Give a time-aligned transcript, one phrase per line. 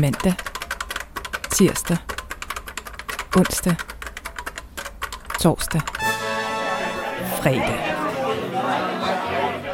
[0.00, 0.34] mandag,
[1.52, 1.96] tirsdag,
[3.36, 3.74] onsdag,
[5.40, 5.80] torsdag,
[7.42, 7.78] fredag.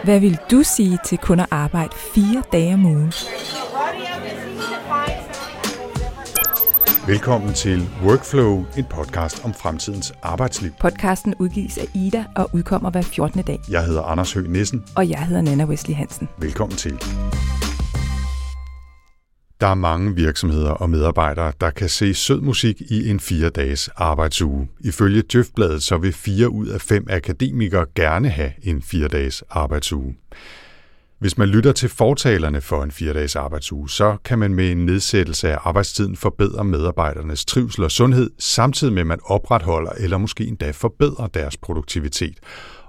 [0.05, 3.13] Hvad vil du sige til kun at arbejde fire dage om ugen?
[7.07, 10.71] Velkommen til Workflow, en podcast om fremtidens arbejdsliv.
[10.81, 13.43] Podcasten udgives af Ida og udkommer hver 14.
[13.43, 13.61] dag.
[13.71, 14.85] Jeg hedder Anders Høgh Nissen.
[14.97, 16.29] Og jeg hedder Nana Wesley Hansen.
[16.39, 16.99] Velkommen til.
[19.63, 23.89] Der er mange virksomheder og medarbejdere, der kan se sød musik i en fire dages
[23.97, 24.69] arbejdsuge.
[24.81, 30.17] Ifølge Djøftbladet så vil fire ud af fem akademikere gerne have en fire dages arbejdsuge.
[31.19, 34.87] Hvis man lytter til fortalerne for en fire dages arbejdsuge, så kan man med en
[34.87, 40.47] nedsættelse af arbejdstiden forbedre medarbejdernes trivsel og sundhed, samtidig med at man opretholder eller måske
[40.47, 42.39] endda forbedrer deres produktivitet.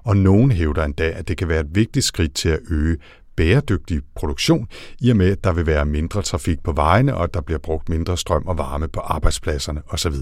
[0.03, 2.97] Og nogen hævder endda, at det kan være et vigtigt skridt til at øge
[3.35, 4.67] bæredygtig produktion,
[4.99, 7.89] i og med, at der vil være mindre trafik på vejene, og der bliver brugt
[7.89, 10.13] mindre strøm og varme på arbejdspladserne osv.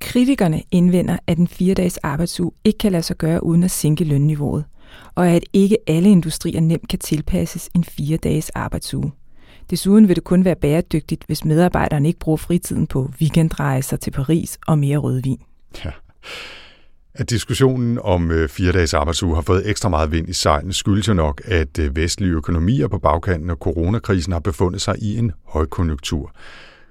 [0.00, 4.64] Kritikerne indvender, at en fire-dages arbejdsuge ikke kan lade sig gøre uden at sænke lønniveauet,
[5.14, 9.12] og at ikke alle industrier nemt kan tilpasses en fire-dages arbejdsuge.
[9.70, 14.58] Desuden vil det kun være bæredygtigt, hvis medarbejderne ikke bruger fritiden på weekendrejser til Paris
[14.66, 15.40] og mere rødvin.
[15.84, 15.90] Ja.
[17.14, 21.08] At diskussionen om øh, fire dages arbejdsuge har fået ekstra meget vind i sejlene, skyldes
[21.08, 25.32] jo nok, at øh, vestlige økonomier på bagkanten af coronakrisen har befundet sig i en
[25.46, 26.32] højkonjunktur.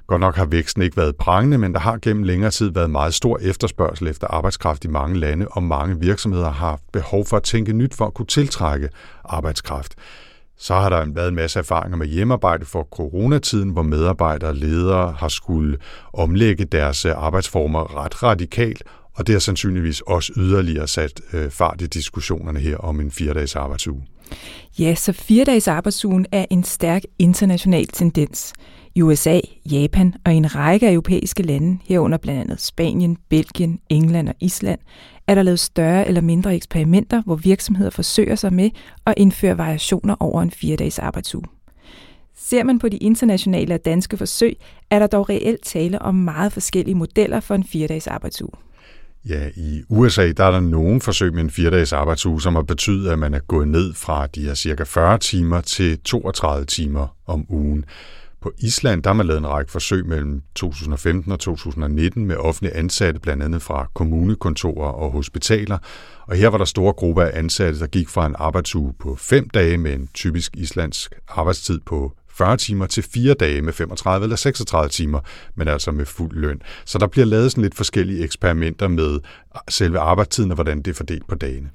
[0.08, 3.14] Godt nok har væksten ikke været prangende, men der har gennem længere tid været meget
[3.14, 7.44] stor efterspørgsel efter arbejdskraft i mange lande, og mange virksomheder har haft behov for at
[7.44, 8.90] tænke nyt for at kunne tiltrække
[9.26, 9.96] arbejdskraft.
[10.60, 15.12] Så har der været en masse erfaringer med hjemmearbejde for coronatiden, hvor medarbejdere og ledere
[15.12, 15.78] har skulle
[16.14, 18.84] omlægge deres øh, arbejdsformer ret radikalt,
[19.18, 23.56] og det har sandsynligvis også yderligere sat øh, fart i diskussionerne her om en fire-dages
[23.56, 24.02] arbejdsuge.
[24.80, 28.54] Ja, så fire-dages arbejdsugen er en stærk international tendens.
[28.96, 34.36] I USA, Japan og en række europæiske lande, herunder blandt andet Spanien, Belgien, England og
[34.40, 34.80] Island,
[35.28, 38.70] er der lavet større eller mindre eksperimenter, hvor virksomheder forsøger sig med
[39.06, 41.46] at indføre variationer over en fire-dages arbejdsuge.
[42.36, 44.58] Ser man på de internationale og danske forsøg,
[44.90, 48.67] er der dog reelt tale om meget forskellige modeller for en fire-dages arbejdsuge.
[49.30, 53.10] Ja, i USA der er der nogle forsøg med en fire-dages arbejdsuge, som har betydet,
[53.10, 57.46] at man er gået ned fra de her cirka 40 timer til 32 timer om
[57.50, 57.86] ugen.
[58.42, 62.76] På Island der har man lavet en række forsøg mellem 2015 og 2019 med offentlige
[62.76, 65.78] ansatte, blandt andet fra kommunekontorer og hospitaler.
[66.28, 69.50] Og her var der store grupper af ansatte, der gik fra en arbejdsuge på fem
[69.50, 74.36] dage med en typisk islandsk arbejdstid på 40 timer til 4 dage med 35 eller
[74.36, 75.20] 36 timer,
[75.56, 76.62] men altså med fuld løn.
[76.86, 79.20] Så der bliver lavet sådan lidt forskellige eksperimenter med
[79.70, 81.70] selve arbejdstiden og hvordan det er fordelt på dagene.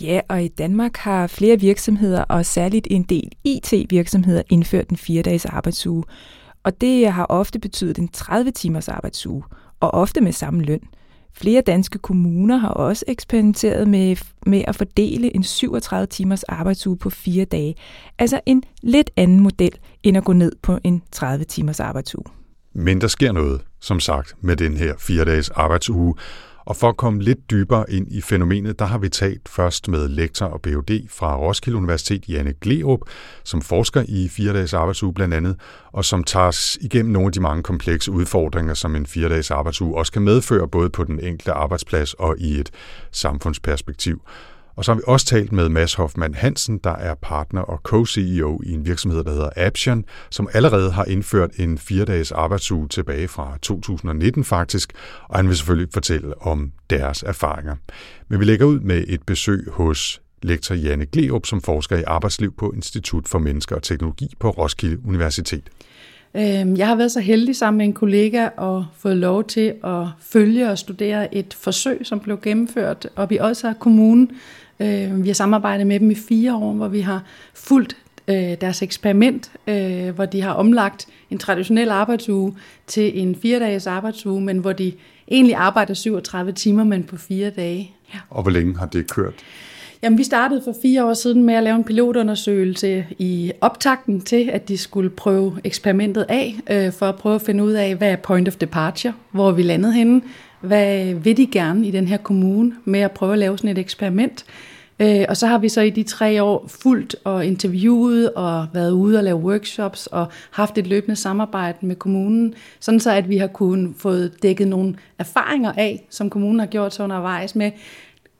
[0.00, 5.44] Ja, og i Danmark har flere virksomheder, og særligt en del IT-virksomheder, indført en 4-dages
[5.44, 6.04] arbejdsuge.
[6.64, 9.44] Og det har ofte betydet en 30-timers arbejdsuge,
[9.80, 10.80] og ofte med samme løn.
[11.34, 14.16] Flere danske kommuner har også eksperimenteret med,
[14.46, 17.74] med at fordele en 37 timers arbejdsuge på fire dage.
[18.18, 19.72] Altså en lidt anden model,
[20.02, 22.24] end at gå ned på en 30 timers arbejdsuge.
[22.74, 26.14] Men der sker noget, som sagt, med den her fire dages arbejdsuge.
[26.64, 30.08] Og for at komme lidt dybere ind i fænomenet, der har vi talt først med
[30.08, 31.08] lektor og Ph.D.
[31.10, 33.00] fra Roskilde Universitet, Janne Glerup,
[33.44, 35.56] som forsker i fire dages arbejdsuge blandt andet,
[35.92, 39.50] og som tager os igennem nogle af de mange komplekse udfordringer, som en fire dages
[39.50, 42.70] arbejdsuge også kan medføre, både på den enkelte arbejdsplads og i et
[43.12, 44.22] samfundsperspektiv.
[44.76, 48.60] Og så har vi også talt med Mads Hoffmann Hansen, der er partner og co-CEO
[48.64, 53.58] i en virksomhed, der hedder Aption, som allerede har indført en fire-dages arbejdsuge tilbage fra
[53.62, 54.92] 2019 faktisk,
[55.28, 57.76] og han vil selvfølgelig fortælle om deres erfaringer.
[58.28, 62.54] Men vi lægger ud med et besøg hos lektor Janne Gleup, som forsker i arbejdsliv
[62.56, 65.70] på Institut for Mennesker og Teknologi på Roskilde Universitet.
[66.36, 70.06] Øhm, jeg har været så heldig sammen med en kollega og fået lov til at
[70.20, 74.28] følge og studere et forsøg, som blev gennemført op i Odsager Kommune,
[74.82, 77.22] Øh, vi har samarbejdet med dem i fire år, hvor vi har
[77.54, 77.96] fulgt
[78.28, 82.54] øh, deres eksperiment, øh, hvor de har omlagt en traditionel arbejdsuge
[82.86, 84.92] til en fire-dages arbejdsuge, men hvor de
[85.28, 87.90] egentlig arbejder 37 timer, men på fire dage.
[88.14, 88.18] Ja.
[88.30, 89.34] Og hvor længe har det kørt?
[90.02, 94.50] Jamen, vi startede for fire år siden med at lave en pilotundersøgelse i optakten til,
[94.52, 98.10] at de skulle prøve eksperimentet af, øh, for at prøve at finde ud af, hvad
[98.12, 100.22] er point of departure, hvor vi landede henne,
[100.60, 103.78] hvad vil de gerne i den her kommune med at prøve at lave sådan et
[103.78, 104.44] eksperiment.
[105.02, 108.90] Øh, og så har vi så i de tre år fulgt og interviewet og været
[108.90, 113.36] ude og lave workshops og haft et løbende samarbejde med kommunen, sådan så at vi
[113.36, 117.70] har kunnet få dækket nogle erfaringer af, som kommunen har gjort sig undervejs med,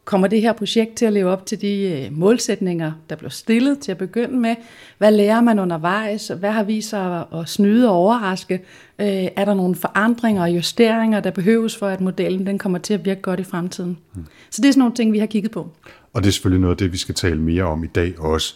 [0.04, 3.78] kommer det her projekt til at leve op til de øh, målsætninger, der blev stillet
[3.78, 4.54] til at begynde med?
[4.98, 6.28] Hvad lærer man undervejs?
[6.28, 8.54] Hvad har vist sig at snyde og overraske?
[8.98, 12.94] Øh, er der nogle forandringer og justeringer, der behøves for, at modellen den kommer til
[12.94, 13.98] at virke godt i fremtiden?
[14.12, 14.26] Hmm.
[14.50, 15.70] Så det er sådan nogle ting, vi har kigget på.
[16.12, 18.54] Og det er selvfølgelig noget af det, vi skal tale mere om i dag også.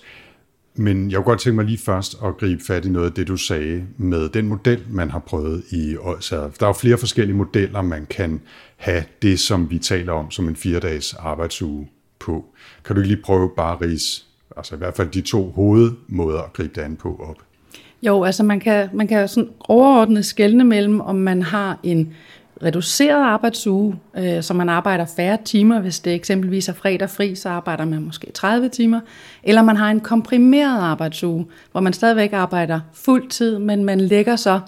[0.74, 3.28] Men jeg kunne godt tænke mig lige først at gribe fat i noget af det,
[3.28, 5.96] du sagde med den model, man har prøvet i.
[5.96, 6.44] Odsherred.
[6.44, 8.40] Altså, der er jo flere forskellige modeller, man kan
[8.76, 11.88] have det, som vi taler om som en fire-dages arbejdsuge
[12.18, 12.44] på.
[12.84, 14.24] Kan du lige prøve bare at rise,
[14.56, 17.36] altså i hvert fald de to hovedmåder at gribe det an på op?
[18.02, 22.14] Jo, altså man kan, man kan sådan overordnet skelne mellem, om man har en
[22.62, 25.80] reduceret arbejdsuge, øh, så man arbejder færre timer.
[25.80, 29.00] Hvis det eksempelvis er fredag fri, så arbejder man måske 30 timer.
[29.42, 34.36] Eller man har en komprimeret arbejdsuge, hvor man stadigvæk arbejder fuld tid, men man lægger
[34.36, 34.60] så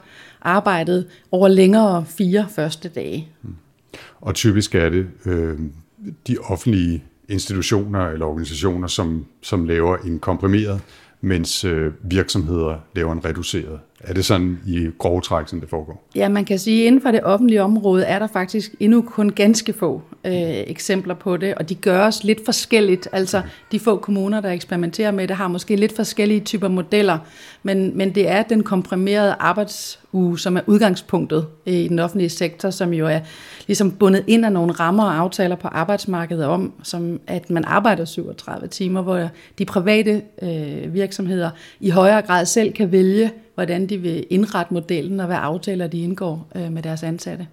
[0.42, 3.28] arbejdet over længere fire første dage.
[3.42, 3.54] Mm.
[4.20, 5.58] Og typisk er det øh,
[6.28, 10.80] de offentlige institutioner eller organisationer, som, som laver en komprimeret,
[11.20, 13.78] mens øh, virksomheder laver en reduceret.
[14.00, 16.08] Er det sådan i grove træk, som det foregår?
[16.14, 19.30] Ja, man kan sige, at inden for det offentlige område er der faktisk endnu kun
[19.30, 20.32] ganske få øh,
[20.66, 23.08] eksempler på det, og de gøres lidt forskelligt.
[23.12, 23.42] Altså
[23.72, 27.18] de få kommuner, der eksperimenterer med det, har måske lidt forskellige typer modeller,
[27.62, 32.70] men, men det er den komprimerede arbejdsuge, som er udgangspunktet øh, i den offentlige sektor,
[32.70, 33.20] som jo er
[33.66, 38.04] ligesom bundet ind af nogle rammer og aftaler på arbejdsmarkedet om, som at man arbejder
[38.04, 39.28] 37 timer, hvor
[39.58, 41.50] de private øh, virksomheder
[41.80, 46.00] i højere grad selv kan vælge, hvordan de vil indrette modellen og hvad aftaler de
[46.00, 47.46] indgår øh, med deres ansatte.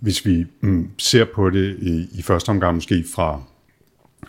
[0.00, 3.42] Hvis vi mm, ser på det i, i første omgang måske fra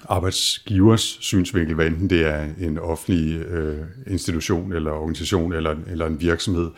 [0.09, 3.77] arbejdsgivers synsvinkel, hvad enten det er en offentlig øh,
[4.07, 6.69] institution eller organisation eller, eller en virksomhed,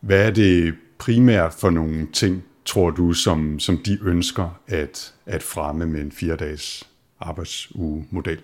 [0.00, 5.42] hvad er det primært for nogle ting, tror du, som, som de ønsker at, at
[5.42, 6.88] fremme med en fire-dages
[7.20, 8.38] arbejdsuge-model?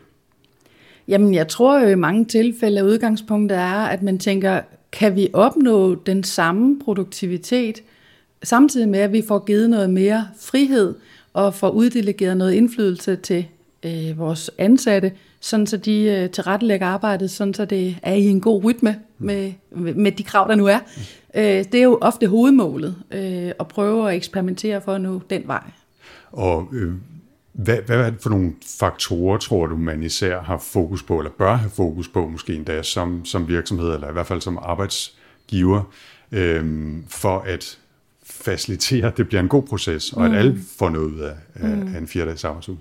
[1.09, 4.61] Jamen, jeg tror jo i mange tilfælde, at udgangspunktet er, at man tænker,
[4.93, 7.83] kan vi opnå den samme produktivitet,
[8.43, 10.95] samtidig med, at vi får givet noget mere frihed
[11.33, 13.47] og får uddelegeret noget indflydelse til
[13.83, 18.41] øh, vores ansatte, sådan så de øh, tilrettelægger arbejdet, sådan så det er i en
[18.41, 19.53] god rytme med,
[19.95, 20.79] med de krav, der nu er.
[21.35, 25.43] Øh, det er jo ofte hovedmålet, øh, at prøve at eksperimentere for at nå den
[25.47, 25.63] vej.
[26.33, 26.93] Og øh,
[27.59, 31.31] hvad, hvad er det for nogle faktorer, tror du, man især har fokus på, eller
[31.31, 35.83] bør have fokus på, måske endda som, som virksomhed, eller i hvert fald som arbejdsgiver,
[36.33, 37.79] øh, for at
[38.23, 40.37] facilitere, at det bliver en god proces, og at mm.
[40.37, 41.95] alle får noget ud af, af, mm.
[41.95, 42.79] af en fire-dages arbejdsuge?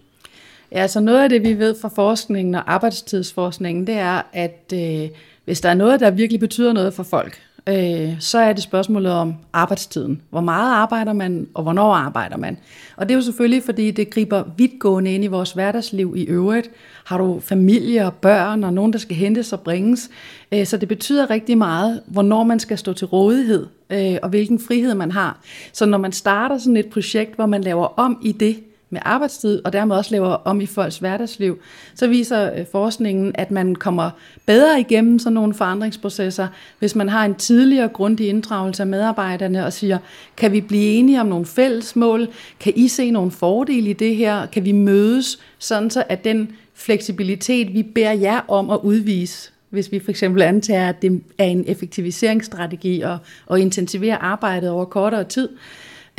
[0.71, 5.09] Ja, så noget af det, vi ved fra forskningen og arbejdstidsforskningen, det er, at øh,
[5.45, 9.11] hvis der er noget, der virkelig betyder noget for folk, øh, så er det spørgsmålet
[9.11, 10.21] om arbejdstiden.
[10.29, 12.57] Hvor meget arbejder man, og hvornår arbejder man?
[12.95, 16.69] Og det er jo selvfølgelig, fordi det griber vidtgående ind i vores hverdagsliv i øvrigt.
[17.05, 20.09] Har du familie og børn, og nogen, der skal hentes og bringes?
[20.51, 24.59] Øh, så det betyder rigtig meget, hvornår man skal stå til rådighed, øh, og hvilken
[24.59, 25.39] frihed man har.
[25.73, 28.57] Så når man starter sådan et projekt, hvor man laver om i det,
[28.89, 31.59] med arbejdstid, og dermed også laver om i folks hverdagsliv,
[31.95, 34.09] så viser øh, forskningen, at man kommer
[34.45, 36.47] bedre igennem sådan nogle forandringsprocesser,
[36.79, 39.97] hvis man har en tidligere grundig inddragelse af medarbejderne og siger,
[40.37, 42.27] kan vi blive enige om nogle fælles mål?
[42.59, 44.45] Kan I se nogle fordele i det her?
[44.45, 49.91] Kan vi mødes, sådan så at den fleksibilitet, vi beder jer om at udvise, hvis
[49.91, 55.23] vi for eksempel antager, at det er en effektiviseringsstrategi og, og intensivere arbejdet over kortere
[55.23, 55.57] tid, Øh,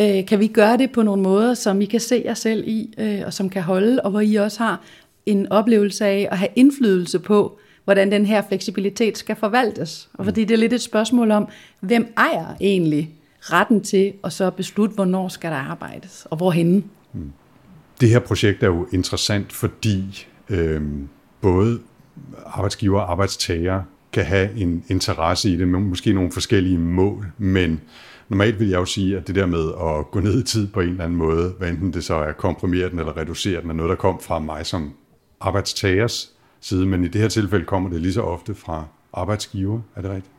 [0.00, 2.94] øh, kan vi gøre det på nogle måder, som I kan se jer selv i,
[2.98, 4.80] øh, og som kan holde, og hvor I også har
[5.26, 10.08] en oplevelse af at have indflydelse på, hvordan den her fleksibilitet skal forvaltes.
[10.14, 11.48] Og fordi det er lidt et spørgsmål om,
[11.80, 16.82] hvem ejer egentlig retten til at så beslutte, hvornår skal der arbejdes, og hvorhenne.
[17.12, 17.32] Mm.
[18.00, 20.82] Det her projekt er jo interessant, fordi øh,
[21.40, 21.78] både
[22.46, 27.80] arbejdsgiver og arbejdstager kan have en interesse i det, med måske nogle forskellige mål, men
[28.28, 30.80] normalt vil jeg jo sige, at det der med at gå ned i tid på
[30.80, 33.74] en eller anden måde, hvad enten det så er komprimeret den eller reduceret den, er
[33.74, 34.92] noget, der kom fra mig som
[35.40, 36.30] arbejdstagers
[36.60, 39.80] side, men i det her tilfælde kommer det lige så ofte fra arbejdsgiver.
[39.96, 40.32] Er det rigtigt?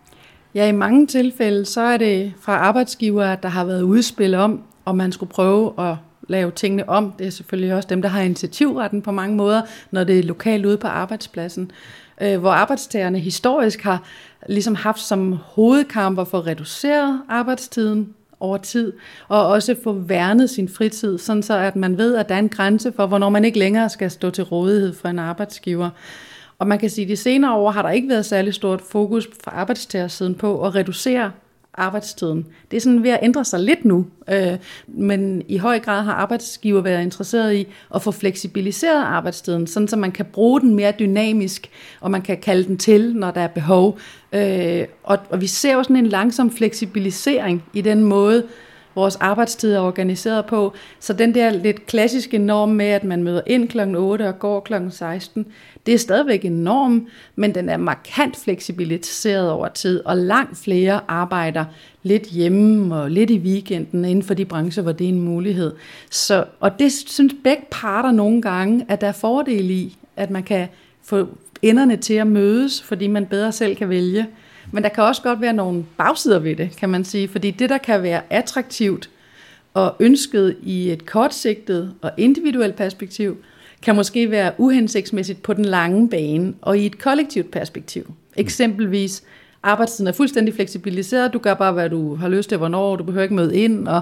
[0.55, 4.97] Ja, i mange tilfælde, så er det fra arbejdsgiver, der har været udspil om, om
[4.97, 5.95] man skulle prøve at
[6.27, 7.13] lave tingene om.
[7.19, 10.65] Det er selvfølgelig også dem, der har initiativretten på mange måder, når det er lokalt
[10.65, 11.71] ude på arbejdspladsen.
[12.21, 14.03] Øh, hvor arbejdstagerne historisk har
[14.47, 18.93] ligesom haft som hovedkamper for at reducere arbejdstiden over tid,
[19.27, 22.49] og også få værnet sin fritid, sådan så at man ved, at der er en
[22.49, 25.89] grænse for, hvornår man ikke længere skal stå til rådighed for en arbejdsgiver.
[26.59, 29.29] Og man kan sige, at de senere år har der ikke været særlig stort fokus
[29.43, 31.31] fra arbejdstagersiden på at reducere
[31.79, 32.45] arbejdstiden.
[32.71, 34.57] Det er sådan ved at ændre sig lidt nu, øh,
[34.87, 39.95] men i høj grad har arbejdsgiver været interesseret i at få fleksibiliseret arbejdstiden, sådan så
[39.95, 41.69] man kan bruge den mere dynamisk,
[42.01, 43.99] og man kan kalde den til, når der er behov.
[44.33, 48.43] Øh, og, og vi ser jo sådan en langsom fleksibilisering i den måde,
[48.95, 50.73] vores arbejdstid er organiseret på.
[50.99, 53.95] Så den der lidt klassiske norm med, at man møder ind kl.
[53.95, 54.73] 8 og går kl.
[54.89, 55.45] 16,
[55.85, 60.99] det er stadigvæk en norm, men den er markant fleksibiliseret over tid, og langt flere
[61.07, 61.65] arbejder
[62.03, 65.73] lidt hjemme og lidt i weekenden inden for de brancher, hvor det er en mulighed.
[66.11, 70.43] Så, og det synes begge parter nogle gange, at der er fordel i, at man
[70.43, 70.67] kan
[71.03, 71.27] få
[71.61, 74.27] enderne til at mødes, fordi man bedre selv kan vælge.
[74.71, 77.69] Men der kan også godt være nogle bagsider ved det, kan man sige, fordi det,
[77.69, 79.09] der kan være attraktivt
[79.73, 83.37] og ønsket i et kortsigtet og individuelt perspektiv,
[83.81, 88.13] kan måske være uhensigtsmæssigt på den lange bane og i et kollektivt perspektiv.
[88.35, 89.23] Eksempelvis,
[89.63, 93.23] arbejdstiden er fuldstændig fleksibiliseret, du gør bare, hvad du har lyst til, hvornår, du behøver
[93.23, 94.01] ikke møde ind, og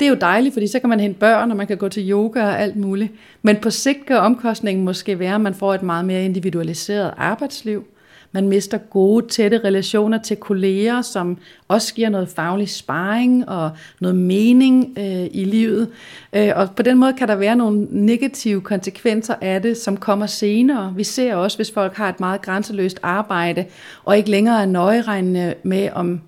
[0.00, 2.10] det er jo dejligt, fordi så kan man hente børn, og man kan gå til
[2.10, 3.12] yoga og alt muligt.
[3.42, 7.86] Men på sigt kan omkostningen måske være, at man får et meget mere individualiseret arbejdsliv,
[8.32, 13.70] man mister gode, tætte relationer til kolleger, som også giver noget faglig sparring og
[14.00, 15.88] noget mening øh, i livet.
[16.32, 20.26] Øh, og på den måde kan der være nogle negative konsekvenser af det, som kommer
[20.26, 20.92] senere.
[20.96, 23.64] Vi ser også, hvis folk har et meget grænseløst arbejde,
[24.04, 26.20] og ikke længere er nøjeregnende med, om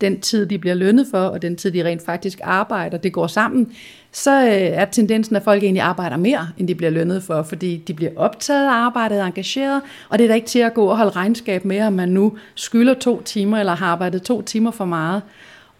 [0.00, 3.26] den tid, de bliver lønnet for, og den tid, de rent faktisk arbejder, det går
[3.26, 3.72] sammen,
[4.12, 7.76] så øh, er tendensen, at folk egentlig arbejder mere, end de bliver lønnet for, fordi
[7.76, 10.96] de bliver optaget af arbejdet, engageret, og det er da ikke til at gå og
[10.96, 14.84] holde regnskab med, om man nu skylder to timer, eller har arbejdet to timer for
[14.84, 15.22] meget.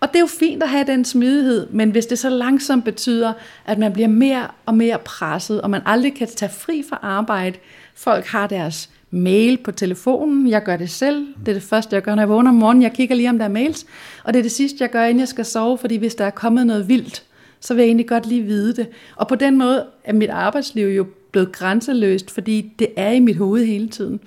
[0.00, 3.32] Og det er jo fint at have den smidighed, men hvis det så langsomt betyder,
[3.66, 7.58] at man bliver mere og mere presset, og man aldrig kan tage fri fra arbejde,
[7.94, 10.48] folk har deres mail på telefonen.
[10.48, 11.26] Jeg gør det selv.
[11.40, 12.82] Det er det første, jeg gør, når jeg vågner om morgenen.
[12.82, 13.86] Jeg kigger lige, om der er mails.
[14.24, 16.30] Og det er det sidste, jeg gør, inden jeg skal sove, fordi hvis der er
[16.30, 17.22] kommet noget vildt,
[17.62, 18.88] så vil jeg egentlig godt lige vide det.
[19.16, 23.36] Og på den måde er mit arbejdsliv jo blevet grænseløst, fordi det er i mit
[23.36, 24.20] hoved hele tiden.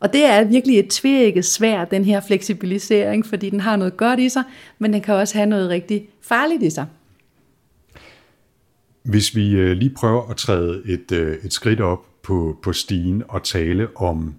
[0.00, 4.20] Og det er virkelig et tvækket svær, den her fleksibilisering, fordi den har noget godt
[4.20, 4.42] i sig,
[4.78, 6.86] men den kan også have noget rigtig farligt i sig.
[9.02, 13.22] Hvis vi øh, lige prøver at træde et, øh, et skridt op på, på stigen
[13.28, 14.34] og tale om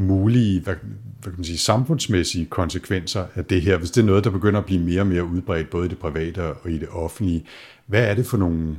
[0.00, 0.74] mulige hvad,
[1.22, 4.60] hvad kan man sige, samfundsmæssige konsekvenser af det her, hvis det er noget, der begynder
[4.60, 7.44] at blive mere og mere udbredt, både i det private og i det offentlige.
[7.86, 8.76] Hvad er det for nogle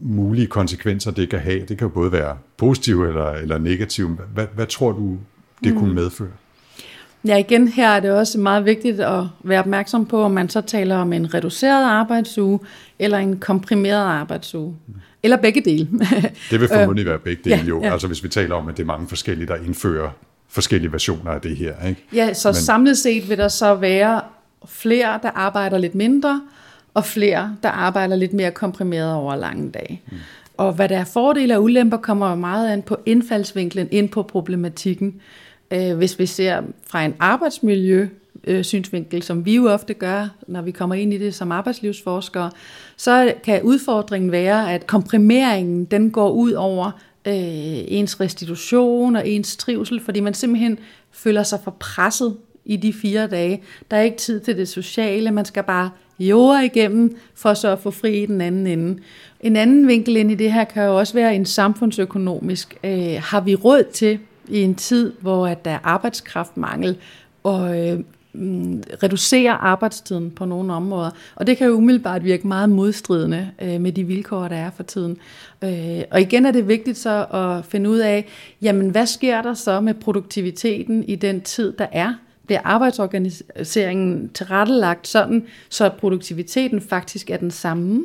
[0.00, 1.60] mulige konsekvenser, det kan have?
[1.60, 4.18] Det kan jo både være positive eller, eller negative.
[4.34, 5.18] Hvad, hvad tror du,
[5.64, 5.94] det kunne mm.
[5.94, 6.28] medføre?
[7.24, 10.60] Ja, igen her er det også meget vigtigt at være opmærksom på, om man så
[10.60, 12.60] taler om en reduceret arbejdsuge
[12.98, 14.76] eller en komprimeret arbejdsuge.
[14.86, 14.94] Mm.
[15.22, 15.88] Eller begge dele.
[16.50, 17.82] det vil formodentlig være begge dele ja, jo.
[17.82, 17.92] Ja.
[17.92, 20.10] Altså hvis vi taler om, at det er mange forskellige, der indfører
[20.48, 21.86] forskellige versioner af det her.
[21.88, 22.04] Ikke?
[22.14, 24.20] Ja, så Men, samlet set vil der så være
[24.66, 26.42] flere, der arbejder lidt mindre,
[26.94, 30.02] og flere, der arbejder lidt mere komprimeret over lange dage.
[30.10, 30.16] Mm.
[30.56, 35.20] Og hvad der er fordele og ulemper, kommer meget an på indfaldsvinklen, ind på problematikken.
[35.70, 38.08] Øh, hvis vi ser fra en arbejdsmiljø
[38.48, 42.50] øh, synsvinkel, som vi jo ofte gør, når vi kommer ind i det som arbejdslivsforskere,
[42.96, 46.90] så kan udfordringen være, at komprimeringen den går ud over
[47.26, 47.34] øh,
[47.88, 50.78] ens restitution og ens trivsel, fordi man simpelthen
[51.12, 53.62] føler sig for presset i de fire dage.
[53.90, 57.78] Der er ikke tid til det sociale, man skal bare jorde igennem for så at
[57.78, 58.98] få fri i den anden ende.
[59.40, 62.76] En anden vinkel ind i det her kan jo også være en samfundsøkonomisk.
[62.84, 66.96] Øh, har vi råd til i en tid, hvor at der er arbejdskraftmangel,
[67.42, 68.00] og øh,
[68.32, 71.10] Mm, reducere arbejdstiden på nogle områder.
[71.34, 74.82] Og det kan jo umiddelbart virke meget modstridende øh, med de vilkår, der er for
[74.82, 75.16] tiden.
[75.64, 78.26] Øh, og igen er det vigtigt så at finde ud af,
[78.62, 82.14] jamen hvad sker der så med produktiviteten i den tid, der er?
[82.46, 88.04] Bliver arbejdsorganiseringen tilrettelagt sådan, så produktiviteten faktisk er den samme?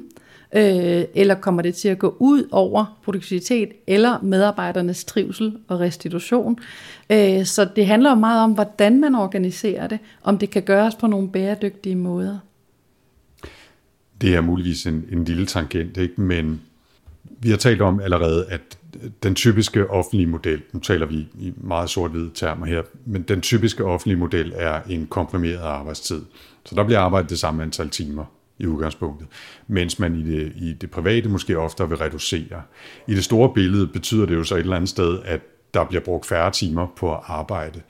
[0.53, 6.59] Øh, eller kommer det til at gå ud over produktivitet eller medarbejdernes trivsel og restitution.
[7.09, 10.95] Øh, så det handler jo meget om, hvordan man organiserer det, om det kan gøres
[10.95, 12.37] på nogle bæredygtige måder.
[14.21, 16.21] Det er muligvis en, en lille tangent, ikke?
[16.21, 16.61] men
[17.39, 18.61] vi har talt om allerede, at
[19.23, 23.85] den typiske offentlige model, nu taler vi i meget sort-hvide termer her, men den typiske
[23.85, 26.21] offentlige model er en komprimeret arbejdstid.
[26.65, 28.25] Så der bliver arbejdet det samme antal timer
[28.63, 29.27] i udgangspunktet,
[29.67, 32.61] mens man i det, i det private måske ofte vil reducere.
[33.07, 35.41] I det store billede betyder det jo så et eller andet sted, at
[35.73, 37.81] der bliver brugt færre timer på at arbejde.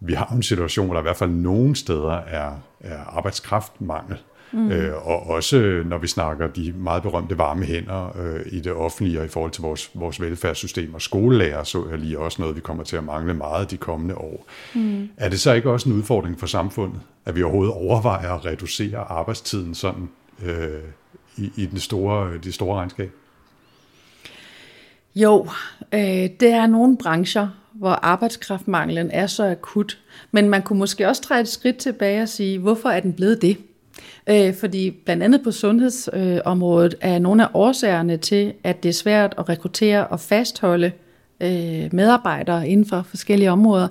[0.00, 4.18] Vi har en situation, hvor der i hvert fald nogle steder er, er arbejdskraftmangel.
[4.52, 4.70] Mm.
[4.70, 9.20] Øh, og også når vi snakker de meget berømte varme hænder øh, i det offentlige
[9.20, 12.60] og i forhold til vores, vores velfærdssystem og skolelærer, så er lige også noget, vi
[12.60, 14.46] kommer til at mangle meget de kommende år.
[14.74, 15.08] Mm.
[15.16, 18.98] Er det så ikke også en udfordring for samfundet, at vi overhovedet overvejer at reducere
[18.98, 20.08] arbejdstiden sådan
[20.44, 20.80] øh,
[21.36, 23.10] i, i den store, det store regnskab?
[25.14, 25.48] Jo,
[25.92, 26.00] øh,
[26.40, 29.98] det er nogle brancher, hvor arbejdskraftmanglen er så akut.
[30.30, 33.42] Men man kunne måske også træde et skridt tilbage og sige, hvorfor er den blevet
[33.42, 33.56] det?
[34.26, 38.92] Øh, fordi blandt andet på sundhedsområdet øh, er nogle af årsagerne til, at det er
[38.92, 40.92] svært at rekruttere og fastholde
[41.40, 43.88] øh, medarbejdere inden for forskellige områder,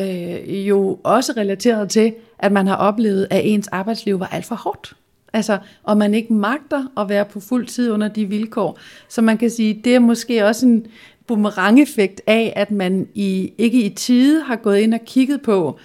[0.00, 4.54] øh, jo også relateret til, at man har oplevet, at ens arbejdsliv var alt for
[4.54, 4.92] hårdt.
[5.32, 8.78] Altså, og man ikke magter at være på fuld tid under de vilkår.
[9.08, 10.86] Så man kan sige, det er måske også en
[11.26, 15.78] boomerang-effekt af, at man i, ikke i tide har gået ind og kigget på,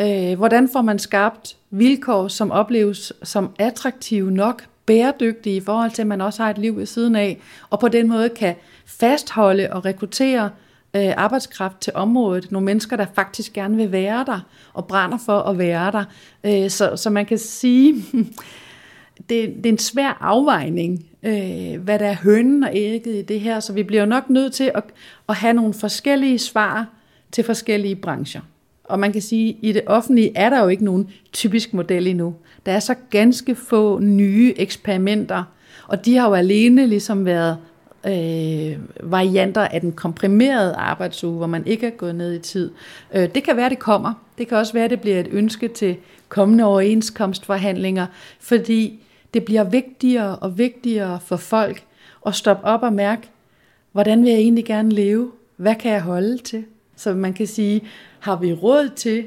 [0.00, 6.02] øh, hvordan får man skabt vilkår, som opleves som attraktive nok, bæredygtige i forhold til,
[6.02, 7.38] at man også har et liv ved siden af,
[7.70, 8.54] og på den måde kan
[8.86, 10.50] fastholde og rekruttere
[10.96, 12.52] øh, arbejdskraft til området.
[12.52, 14.40] Nogle mennesker, der faktisk gerne vil være der,
[14.74, 16.04] og brænder for at være der.
[16.44, 17.94] Øh, så, så man kan sige,
[19.28, 23.40] det, det er en svær afvejning, øh, hvad der er hønnen og ægget i det
[23.40, 24.84] her, så vi bliver nok nødt til at,
[25.28, 26.86] at have nogle forskellige svar
[27.32, 28.40] til forskellige brancher.
[28.88, 32.06] Og man kan sige, at i det offentlige er der jo ikke nogen typisk model
[32.06, 32.34] endnu.
[32.66, 35.44] Der er så ganske få nye eksperimenter,
[35.88, 37.56] og de har jo alene ligesom været
[38.06, 38.78] øh,
[39.10, 42.70] varianter af den komprimerede arbejdsuge, hvor man ikke er gået ned i tid.
[43.14, 44.12] Øh, det kan være, det kommer.
[44.38, 45.96] Det kan også være, det bliver et ønske til
[46.28, 48.06] kommende overenskomstforhandlinger,
[48.40, 49.00] fordi
[49.34, 51.82] det bliver vigtigere og vigtigere for folk
[52.26, 53.28] at stoppe op og mærke,
[53.92, 55.30] hvordan vil jeg egentlig gerne leve?
[55.56, 56.64] Hvad kan jeg holde til?
[56.96, 57.82] Så man kan sige,
[58.26, 59.26] har vi råd til,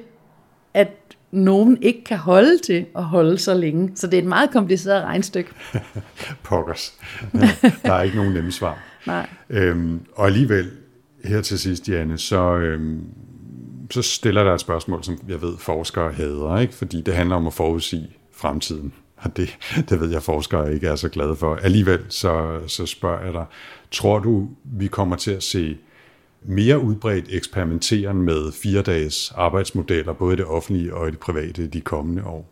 [0.74, 0.92] at
[1.32, 3.92] nogen ikke kan holde til at holde så længe?
[3.96, 5.52] Så det er et meget kompliceret regnstykke.
[6.44, 6.94] Pokkers.
[7.84, 8.80] Der er ikke nogen nemme svar.
[9.08, 9.30] Nej.
[9.50, 10.72] Øhm, og alligevel,
[11.24, 13.04] her til sidst, Janne, så, øhm,
[13.92, 16.74] så stiller der et spørgsmål, som jeg ved, forskere hader, ikke?
[16.74, 18.94] fordi det handler om at forudsige fremtiden.
[19.18, 19.58] Og det,
[19.90, 21.56] det ved jeg, forskere ikke er så glade for.
[21.56, 23.46] Alligevel så, så spørger jeg dig,
[23.92, 25.78] tror du, vi kommer til at se
[26.42, 31.68] mere udbredt eksperimenteren med fire dages arbejdsmodeller, både i det offentlige og i det private,
[31.68, 32.50] de kommende år?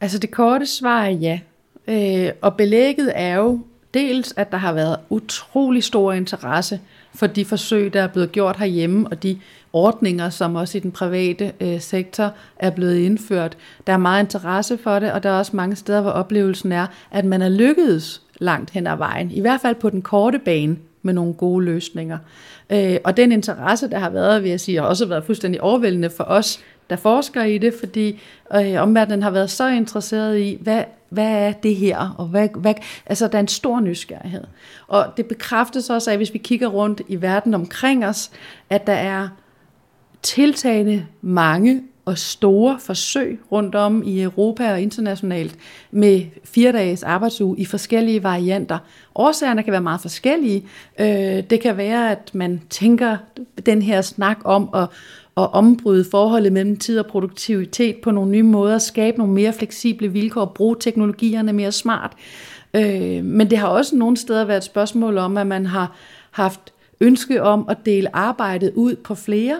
[0.00, 1.40] Altså det korte svar er ja.
[1.88, 3.60] Øh, og belægget er jo
[3.94, 6.80] dels, at der har været utrolig stor interesse
[7.14, 9.38] for de forsøg, der er blevet gjort herhjemme, og de
[9.72, 13.56] ordninger, som også i den private øh, sektor er blevet indført.
[13.86, 16.86] Der er meget interesse for det, og der er også mange steder, hvor oplevelsen er,
[17.10, 20.76] at man er lykkedes langt hen ad vejen, i hvert fald på den korte bane,
[21.02, 22.18] med nogle gode løsninger.
[22.70, 26.10] Øh, og den interesse, der har været, vil jeg sige, har også været fuldstændig overvældende
[26.10, 28.20] for os, der forsker i det, fordi
[28.54, 32.74] øh, omverdenen har været så interesseret i, hvad, hvad er det her, og hvad, hvad,
[33.06, 34.44] altså der er en stor nysgerrighed.
[34.88, 38.30] Og det bekræftes også af, hvis vi kigger rundt i verden omkring os,
[38.70, 39.28] at der er
[40.22, 45.56] tiltagende mange og store forsøg rundt om i Europa og internationalt
[45.90, 48.78] med fire dages arbejdsuge i forskellige varianter.
[49.14, 50.64] Årsagerne kan være meget forskellige.
[51.00, 53.16] Øh, det kan være, at man tænker
[53.66, 54.82] den her snak om at,
[55.36, 60.08] at ombryde forholdet mellem tid og produktivitet på nogle nye måder, skabe nogle mere fleksible
[60.08, 62.12] vilkår, bruge teknologierne mere smart.
[62.74, 65.96] Øh, men det har også nogle steder været et spørgsmål om, at man har
[66.30, 66.60] haft
[67.00, 69.56] ønske om at dele arbejdet ud på flere,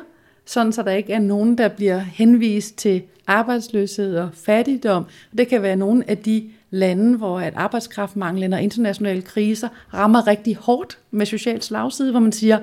[0.49, 5.05] sådan så der ikke er nogen, der bliver henvist til arbejdsløshed og fattigdom.
[5.39, 10.57] Det kan være nogle af de lande, hvor at arbejdskraftmanglen og internationale kriser rammer rigtig
[10.57, 12.59] hårdt med social slagside, hvor man siger,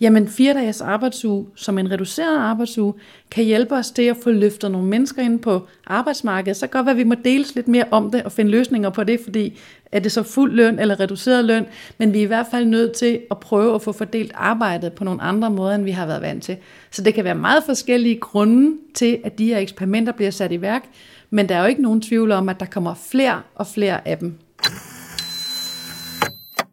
[0.00, 2.94] jamen fire dages arbejdsuge som en reduceret arbejdsuge
[3.30, 6.56] kan hjælpe os til at få løftet nogle mennesker ind på arbejdsmarkedet.
[6.56, 8.90] Så kan godt være, at vi må deles lidt mere om det og finde løsninger
[8.90, 9.58] på det, fordi
[9.92, 11.66] er det så fuld løn eller reduceret løn,
[11.98, 15.04] men vi er i hvert fald nødt til at prøve at få fordelt arbejdet på
[15.04, 16.56] nogle andre måder, end vi har været vant til.
[16.90, 20.60] Så det kan være meget forskellige grunde til, at de her eksperimenter bliver sat i
[20.60, 20.82] værk,
[21.30, 24.18] men der er jo ikke nogen tvivl om, at der kommer flere og flere af
[24.18, 24.38] dem.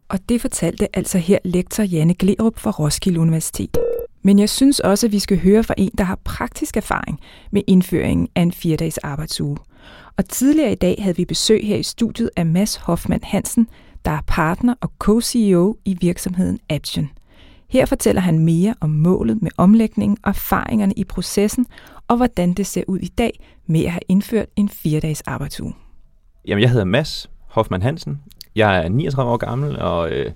[0.08, 3.78] Og det fortalte altså her lektor Janne Glerup fra Roskilde Universitet.
[4.22, 7.20] Men jeg synes også, at vi skal høre fra en, der har praktisk erfaring
[7.52, 9.56] med indføringen af en fire-dages arbejdsuge.
[10.20, 13.68] Og tidligere i dag havde vi besøg her i studiet af Mads Hoffmann Hansen,
[14.04, 17.10] der er partner og co-CEO i virksomheden Action.
[17.68, 21.66] Her fortæller han mere om målet med omlægningen og erfaringerne i processen,
[22.08, 25.74] og hvordan det ser ud i dag med at have indført en 4-dages arbejdsuge.
[26.46, 28.20] Jamen, jeg hedder Mads Hoffmann Hansen.
[28.54, 30.32] Jeg er 39 år gammel og øh,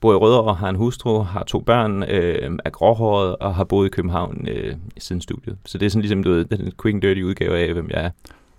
[0.00, 3.86] bor i Rødovre, har en hustru, har to børn, øh, er gråhåret og har boet
[3.86, 5.58] i København øh, siden studiet.
[5.64, 8.04] Så det er sådan ligesom du ved, den quick and dirty udgave af, hvem jeg
[8.04, 8.10] er.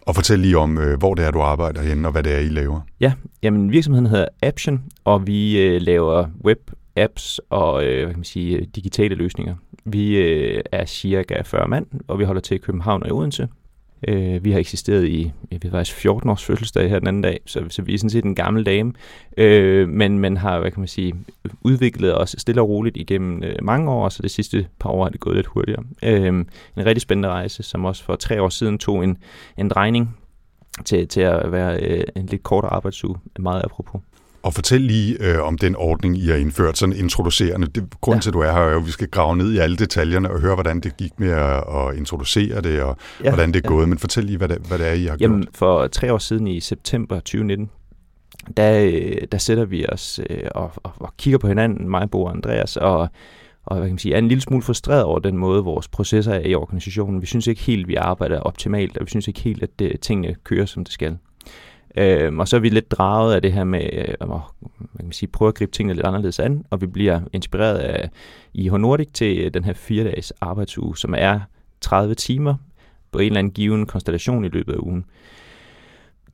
[0.08, 2.40] Og fortæl lige om, øh, hvor det er, du arbejder henne, og hvad det er,
[2.40, 2.82] I laver.
[3.00, 8.18] Ja, jamen virksomheden hedder Aption, og vi øh, laver web, apps og øh, hvad kan
[8.18, 9.56] man sige, øh, digitale løsninger.
[9.86, 13.48] Vi øh, er cirka 40 mand, og vi holder til i København og i Odense.
[14.08, 17.40] Øh, vi har eksisteret i jeg ved faktisk 14 års fødselsdag her den anden dag,
[17.46, 18.94] så, så vi er sådan set en gammel dame,
[19.38, 21.16] øh, men man har, hvad kan man sige,
[21.62, 25.06] udviklet os stille og roligt igennem øh, mange år, og så det sidste par år
[25.06, 25.84] er det gået lidt hurtigere.
[26.04, 29.18] Øh, en rigtig spændende rejse, som også for tre år siden tog en,
[29.58, 30.18] en drejning
[30.86, 34.02] til, til at være øh, en lidt kortere arbejdsuge, meget apropos.
[34.48, 37.68] Og fortæl lige øh, om den ordning, I har indført, sådan introducerende.
[37.68, 38.22] Det, grunden ja.
[38.22, 40.32] til, at du er her, er jo, at vi skal grave ned i alle detaljerne
[40.32, 43.70] og høre, hvordan det gik med at, at introducere det, og ja, hvordan det er
[43.70, 43.76] ja.
[43.76, 43.90] gået.
[43.90, 45.56] Men fortæl lige, hvad det, hvad det er, I har Jamen, gjort.
[45.56, 47.70] For tre år siden i september 2019,
[48.58, 48.92] der,
[49.32, 52.78] der sætter vi os øh, og, og, og kigger på hinanden, mig, Bo og Andreas,
[52.78, 53.08] og,
[53.66, 56.34] og hvad kan man sige, er en lille smule frustreret over den måde, vores processer
[56.34, 57.22] er i organisationen.
[57.22, 60.36] Vi synes ikke helt, vi arbejder optimalt, og vi synes ikke helt, at det, tingene
[60.44, 61.18] kører, som det skal.
[61.98, 64.40] Øhm, og så er vi lidt draget af det her med øh, at man
[65.00, 68.10] kan sige, prøve at gribe tingene lidt anderledes an, og vi bliver inspireret af
[68.54, 71.40] IH Nordic til øh, den her fire dages arbejdsuge, som er
[71.82, 72.56] 30 timer
[73.12, 75.06] på en eller anden given konstellation i løbet af ugen.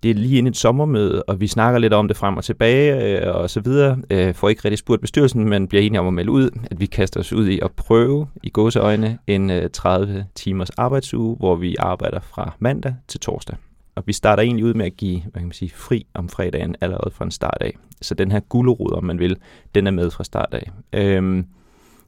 [0.03, 3.19] Det er lige inden et sommermøde, og vi snakker lidt om det frem og tilbage
[3.19, 3.97] øh, og så videre.
[4.09, 6.85] Øh, får ikke rigtig spurgt bestyrelsen, men bliver enige om at melde ud, at vi
[6.85, 11.75] kaster os ud i at prøve i gåseøjne en øh, 30 timers arbejdsuge, hvor vi
[11.79, 13.57] arbejder fra mandag til torsdag.
[13.95, 16.75] Og vi starter egentlig ud med at give hvad kan man sige, fri om fredagen
[16.81, 17.77] allerede fra en start af.
[18.01, 19.37] Så den her gulerod, om man vil,
[19.75, 20.71] den er med fra start af.
[20.93, 21.45] Øhm,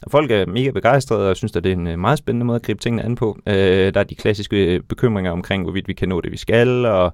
[0.01, 2.55] og folk er mega begejstrede og synes, at det er en øh, meget spændende måde
[2.55, 3.39] at gribe tingene an på.
[3.47, 6.85] Øh, der er de klassiske øh, bekymringer omkring, hvorvidt vi kan nå det, vi skal,
[6.85, 7.13] og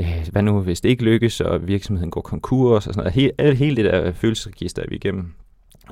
[0.00, 3.12] øh, hvad nu, hvis det ikke lykkes, og virksomheden går konkurs, og sådan noget.
[3.12, 5.32] Hele, hele det der følelsesregister er vi igennem.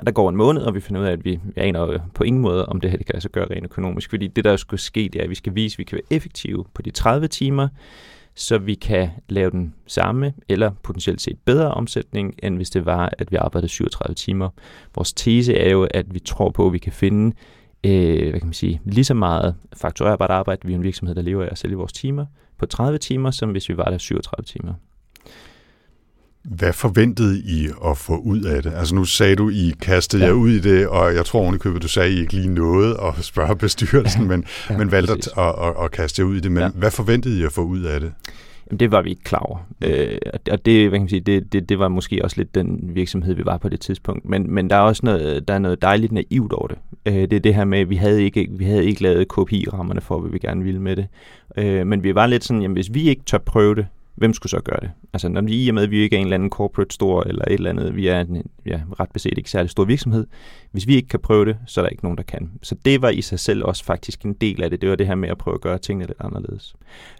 [0.06, 2.66] Der går en måned, og vi finder ud af, at vi aner på ingen måde,
[2.66, 4.10] om det her det kan altså gøre rent økonomisk.
[4.10, 6.16] Fordi det, der skulle ske, det er, at vi skal vise, at vi kan være
[6.16, 7.68] effektive på de 30 timer,
[8.34, 13.12] så vi kan lave den samme eller potentielt set bedre omsætning, end hvis det var,
[13.18, 14.48] at vi arbejdede 37 timer.
[14.94, 17.36] Vores tese er jo, at vi tror på, at vi kan finde
[17.84, 21.22] øh, hvad kan man sige, lige så meget fakturerbart arbejde, vi er en virksomhed, der
[21.22, 22.26] lever af at sælge vores timer,
[22.58, 24.74] på 30 timer, som hvis vi var der 37 timer.
[26.44, 28.72] Hvad forventede I at få ud af det?
[28.76, 30.28] Altså nu sagde du, I kastede ja.
[30.28, 33.24] jer ud i det, og jeg tror ovenikøbet, du sagde, I ikke lige nåede at
[33.32, 36.52] spørge bestyrelsen, men, ja, men valgte at, at, at, at kaste jer ud i det.
[36.52, 36.68] Men ja.
[36.68, 38.12] hvad forventede I at få ud af det?
[38.70, 39.58] Jamen, det var vi ikke klar over.
[39.84, 40.18] Øh,
[40.50, 43.34] og det, hvad kan man sige, det, det, det var måske også lidt den virksomhed,
[43.34, 44.24] vi var på det tidspunkt.
[44.24, 46.78] Men, men der er også noget, der er noget dejligt naivt over det.
[47.06, 50.00] Øh, det er det her med, at vi havde ikke, vi havde ikke lavet KPI-rammerne
[50.00, 51.06] for, hvad vi gerne ville med det.
[51.56, 53.86] Øh, men vi var lidt sådan, jamen hvis vi ikke tør prøve det,
[54.20, 54.90] hvem skulle så gøre det?
[55.12, 57.22] Altså når vi i og med, at vi ikke er en eller anden corporate stor
[57.22, 60.26] eller et eller andet, vi er en ja, ret beset ikke særlig stor virksomhed.
[60.72, 62.50] Hvis vi ikke kan prøve det, så er der ikke nogen, der kan.
[62.62, 64.80] Så det var i sig selv også faktisk en del af det.
[64.80, 66.74] Det var det her med at prøve at gøre tingene lidt anderledes.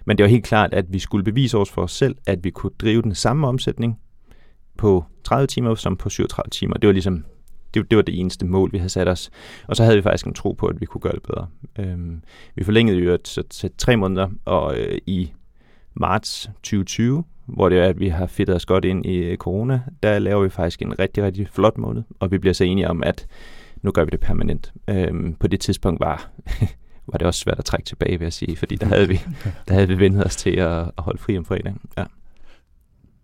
[0.05, 2.51] Men det var helt klart, at vi skulle bevise os for os selv, at vi
[2.51, 3.99] kunne drive den samme omsætning
[4.79, 6.75] på 30 timer som på 37 timer.
[6.75, 7.25] Det var ligesom
[7.75, 9.31] det, det var det eneste mål, vi havde sat os.
[9.69, 11.47] Og så havde vi faktisk en tro på, at vi kunne gøre det bedre.
[11.79, 12.23] Øhm,
[12.55, 15.33] vi forlængede jo til, til tre måneder, og øh, i
[16.01, 20.19] marts 2020, hvor det er, at vi har fedtet os godt ind i corona, der
[20.19, 23.27] laver vi faktisk en rigtig, rigtig flot måned, og vi bliver så enige om, at
[23.83, 24.73] nu gør vi det permanent.
[24.89, 26.31] Øhm, på det tidspunkt var,
[27.13, 29.21] var det også svært at trække tilbage, vil jeg sige, fordi der havde vi,
[29.69, 31.81] der havde vi vendt os til at, at holde fri om fredagen.
[31.99, 32.05] Ja.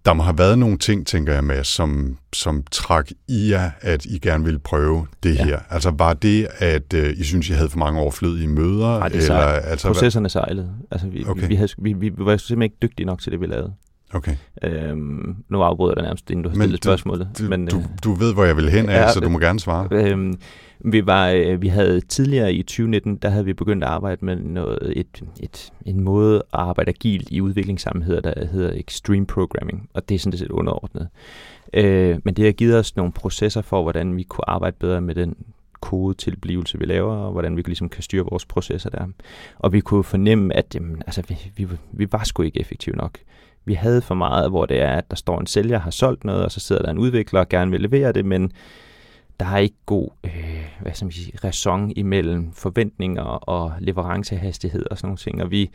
[0.06, 4.04] Der må have været nogle ting, tænker jeg med, som, som trak i jer, at
[4.04, 5.44] I gerne ville prøve det ja.
[5.44, 5.58] her.
[5.70, 8.98] Altså var det, at uh, I synes, I havde for mange overflødige møder?
[8.98, 10.70] Nej, det eller, altså, Processerne sejlede.
[10.90, 11.40] Altså, vi, okay.
[11.40, 13.72] vi, vi, havde, vi, vi var simpelthen ikke dygtige nok til det, vi lavede.
[14.14, 14.36] Okay.
[14.62, 17.28] Øhm, nu afbryder jeg dig nærmest, inden du har stillet men spørgsmålet.
[17.38, 19.60] Du, men, du, øh, du ved, hvor jeg vil hen ja, så du må gerne
[19.60, 19.88] svare.
[19.90, 20.34] Øhm,
[20.78, 24.36] vi, var, øh, vi havde tidligere i 2019, der havde vi begyndt at arbejde med
[24.36, 30.08] noget, et, et, en måde at arbejde agilt i udviklingssammenheder, der hedder Extreme Programming, og
[30.08, 31.08] det er sådan set underordnet.
[31.74, 35.14] Øh, men det har givet os nogle processer for, hvordan vi kunne arbejde bedre med
[35.14, 35.36] den
[35.80, 39.06] kodetilblivelse, vi laver, og hvordan vi ligesom kan styre vores processer der.
[39.58, 43.18] Og vi kunne fornemme, at jamen, altså, vi, vi, vi var sgu ikke effektive nok
[43.66, 46.44] vi havde for meget, hvor det er, at der står en sælger, har solgt noget,
[46.44, 48.52] og så sidder der en udvikler og gerne vil levere det, men
[49.40, 54.98] der er ikke god øh, hvad skal man sige, ræson imellem forventninger og leverancehastighed og
[54.98, 55.42] sådan nogle ting.
[55.42, 55.70] Og vi,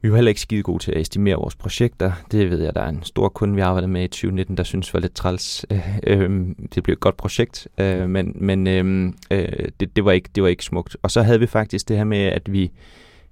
[0.00, 2.12] vi var heller ikke skide gode til at estimere vores projekter.
[2.32, 4.94] Det ved jeg, der er en stor kunde, vi arbejdede med i 2019, der synes
[4.94, 5.66] var lidt træls.
[5.70, 10.12] Øh, øh, det blev et godt projekt, øh, men, men øh, øh, det, det, var
[10.12, 10.96] ikke, det var ikke smukt.
[11.02, 12.70] Og så havde vi faktisk det her med, at vi,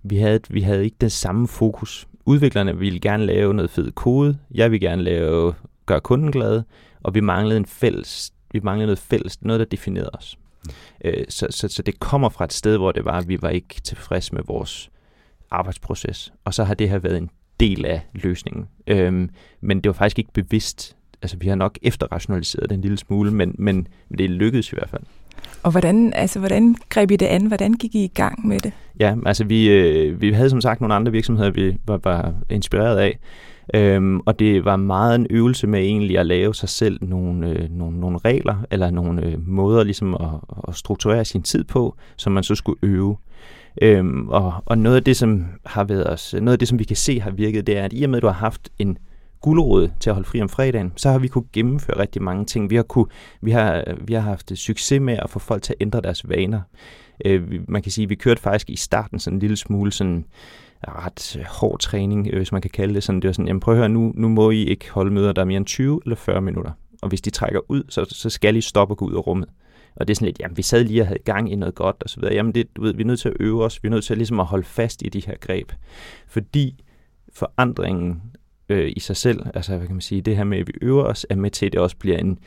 [0.02, 4.38] vi, havde, vi havde ikke den samme fokus udviklerne ville gerne lave noget fed kode,
[4.54, 5.54] jeg vil gerne lave,
[5.86, 6.62] gøre kunden glad,
[7.00, 10.38] og vi manglede en fælles, vi manglede noget fælles, noget der definerede os.
[11.04, 13.48] Øh, så, så, så det kommer fra et sted, hvor det var, at vi var
[13.48, 14.90] ikke tilfredse med vores
[15.50, 17.30] arbejdsproces, og så har det her været en
[17.60, 18.66] del af løsningen.
[18.86, 19.30] Øhm,
[19.60, 20.96] men det var faktisk ikke bevidst.
[21.22, 24.76] Altså, vi har nok efterrationaliseret det en lille smule, men, men, men det lykkedes i
[24.76, 25.02] hvert fald.
[25.62, 27.46] Og hvordan, altså, hvordan greb I det an?
[27.46, 28.72] Hvordan gik I i gang med det?
[29.00, 32.98] Ja, altså vi, øh, vi havde som sagt nogle andre virksomheder, vi var, var inspireret
[32.98, 33.18] af.
[33.74, 37.70] Øhm, og det var meget en øvelse med egentlig at lave sig selv nogle, øh,
[37.70, 42.32] nogle, nogle regler, eller nogle øh, måder ligesom at, at strukturere sin tid på, som
[42.32, 43.16] man så skulle øve.
[43.82, 46.84] Øhm, og, og noget af det, som har været os, noget af det, som vi
[46.84, 48.98] kan se har virket, det er, at i og med, at du har haft en
[49.40, 52.70] gulerod til at holde fri om fredagen, så har vi kunne gennemføre rigtig mange ting.
[52.70, 53.06] Vi har, kunne,
[53.40, 56.60] vi har, vi har haft succes med at få folk til at ændre deres vaner.
[57.24, 60.24] Øh, man kan sige, at vi kørte faktisk i starten sådan en lille smule sådan
[60.82, 63.20] ret øh, hård træning, øh, hvis man kan kalde det sådan.
[63.20, 65.42] Det var sådan, jamen prøv at høre, nu, nu må I ikke holde møder, der
[65.42, 66.72] er mere end 20 eller 40 minutter.
[67.02, 69.48] Og hvis de trækker ud, så, så skal I stoppe og gå ud af rummet.
[69.96, 71.96] Og det er sådan lidt, jamen vi sad lige og havde gang i noget godt
[72.00, 72.34] og så videre.
[72.34, 74.14] Jamen det, du ved, vi er nødt til at øve os, vi er nødt til
[74.14, 75.72] at, ligesom at holde fast i de her greb.
[76.26, 76.84] Fordi
[77.32, 78.22] forandringen
[78.68, 81.04] øh, i sig selv, altså hvad kan man sige, det her med, at vi øver
[81.04, 82.38] os, er med til, at det også bliver en,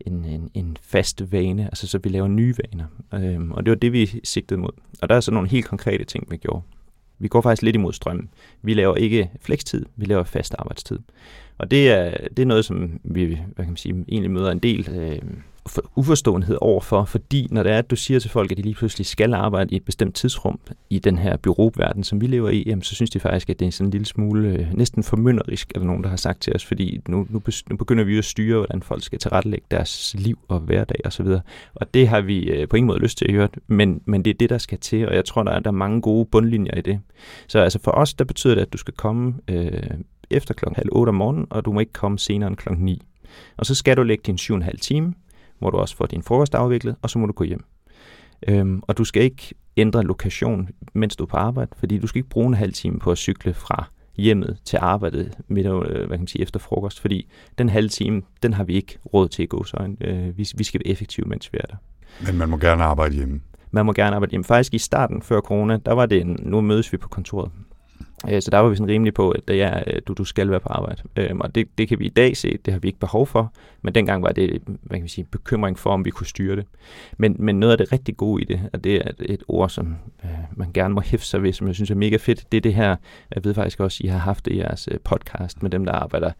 [0.00, 2.86] en, en, en fast vane, altså så vi laver nye vaner.
[3.14, 4.72] Øhm, og det var det, vi sigtede mod.
[5.02, 6.62] Og der er så nogle helt konkrete ting, vi gjorde.
[7.18, 8.28] Vi går faktisk lidt imod strømmen.
[8.62, 10.98] Vi laver ikke flekstid, vi laver fast arbejdstid.
[11.58, 14.58] Og det er, det er noget, som vi hvad kan man sige, egentlig møder en
[14.58, 15.18] del øh,
[15.96, 19.06] uforståenhed overfor, fordi når det er, at du siger til folk, at de lige pludselig
[19.06, 22.82] skal arbejde i et bestemt tidsrum i den her byråverden, som vi lever i, jamen,
[22.82, 25.78] så synes de faktisk, at det er sådan en lille smule øh, næsten formynderisk, er
[25.78, 28.58] der nogen, der har sagt til os, fordi nu, nu, nu begynder vi at styre,
[28.58, 31.26] hvordan folk skal tilrettelægge deres liv og hverdag osv.
[31.26, 31.40] Og,
[31.74, 34.30] og det har vi øh, på ingen måde lyst til at høre, men, men det
[34.30, 36.74] er det, der skal til, og jeg tror, der er, der er mange gode bundlinjer
[36.74, 37.00] i det.
[37.48, 39.82] Så altså for os, der betyder det, at du skal komme øh,
[40.30, 43.02] efter klokken halv otte om morgenen, og du må ikke komme senere end klokken 9.
[43.56, 45.14] Og så skal du lægge din 7,5 time,
[45.58, 47.64] hvor du også får din frokost afviklet, og så må du gå hjem.
[48.48, 52.18] Øhm, og du skal ikke ændre lokation, mens du er på arbejde, fordi du skal
[52.18, 56.08] ikke bruge en halv time på at cykle fra hjemmet til arbejdet midt, øh, hvad
[56.08, 59.42] kan man sige, efter frokost, fordi den halve time, den har vi ikke råd til
[59.42, 59.96] i gåsøjne.
[60.00, 61.76] Øh, vi, vi skal være effektive, mens vi er der.
[62.26, 63.40] Men man må gerne arbejde hjemme.
[63.70, 64.44] Man må gerne arbejde hjemme.
[64.44, 67.50] Faktisk i starten før corona, der var det, en, nu mødes vi på kontoret.
[68.30, 70.50] Øh, så der var vi sådan rimelig på, at det er, øh, du, du skal
[70.50, 71.02] være på arbejde.
[71.16, 73.52] Øhm, og det, det kan vi i dag se, det har vi ikke behov for,
[73.82, 76.66] men dengang var det hvad kan vi sige, bekymring for, om vi kunne styre det.
[77.18, 79.96] Men, men noget af det rigtig gode i det, og det er et ord, som
[80.24, 82.62] øh, man gerne må hæfte sig ved, som jeg synes er mega fedt, det er
[82.62, 82.96] det her,
[83.34, 85.92] jeg ved faktisk også, I har haft det i jeres øh, podcast med dem, der
[85.92, 86.32] arbejder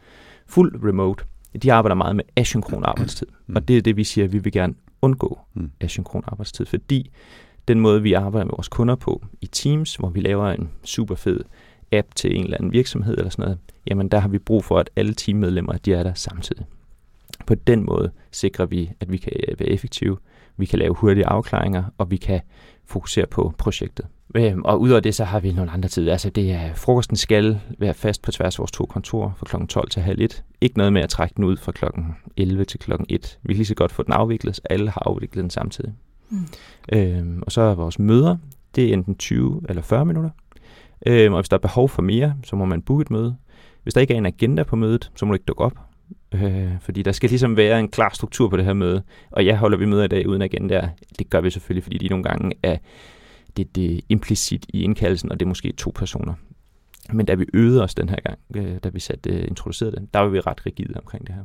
[0.46, 1.24] fuld remote.
[1.62, 3.56] De arbejder meget med asynkron arbejdstid, mm.
[3.56, 5.70] og det er det, vi siger, at vi vil gerne undgå mm.
[5.80, 7.10] asynkron arbejdstid, fordi
[7.68, 11.14] den måde, vi arbejder med vores kunder på i Teams, hvor vi laver en super
[11.14, 11.40] fed
[11.92, 14.78] app til en eller anden virksomhed eller sådan noget, jamen der har vi brug for,
[14.78, 16.66] at alle teammedlemmer de er der samtidig.
[17.46, 20.18] På den måde sikrer vi, at vi kan være effektive,
[20.56, 22.40] vi kan lave hurtige afklaringer, og vi kan
[22.86, 24.06] fokusere på projektet.
[24.34, 26.12] Øhm, og udover det, så har vi nogle andre tider.
[26.12, 29.66] Altså det er, frokosten skal være fast på tværs af vores to kontorer fra kl.
[29.66, 30.44] 12 til halv 1.
[30.60, 31.84] Ikke noget med at trække den ud fra kl.
[32.36, 32.92] 11 til kl.
[33.08, 33.38] 1.
[33.42, 35.92] Vi kan lige så godt få den afviklet, så alle har afviklet den samtidig.
[36.30, 36.46] Mm.
[36.92, 38.36] Øhm, og så er vores møder,
[38.74, 40.30] det er enten 20 eller 40 minutter.
[41.06, 43.36] Øhm, og hvis der er behov for mere, så må man booke et møde.
[43.82, 45.78] Hvis der ikke er en agenda på mødet, så må du ikke dukke op.
[46.34, 49.02] Øh, fordi der skal ligesom være en klar struktur på det her møde.
[49.30, 50.90] Og jeg holder vi møder i dag uden agenda.
[51.18, 52.76] Det gør vi selvfølgelig, fordi de nogle gange er
[53.56, 56.34] det, det implicit i indkaldelsen, og det er måske to personer.
[57.12, 60.14] Men da vi øvede os den her gang, øh, da vi satte, øh, introducerede det,
[60.14, 61.42] der var vi ret rigide omkring det her.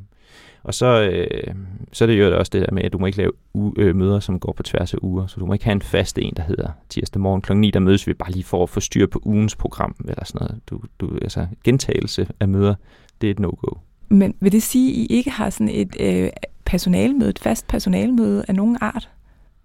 [0.63, 1.56] Og så, øh,
[1.91, 3.95] så er det jo også det der med, at du må ikke lave u- øh,
[3.95, 5.28] møder, som går på tværs af uger.
[5.28, 7.54] Så du må ikke have en fast en, der hedder tirsdag morgen kl.
[7.54, 10.47] 9, der mødes vi bare lige for at få styr på ugens program, eller sådan
[10.47, 10.62] noget.
[10.69, 12.76] Du, du, altså, gentagelse af møder,
[13.21, 13.76] det er et no-go.
[14.10, 16.30] Men vil det sige, at I ikke har sådan et øh,
[16.65, 19.10] personalmøde, et fast personalmøde af nogen art?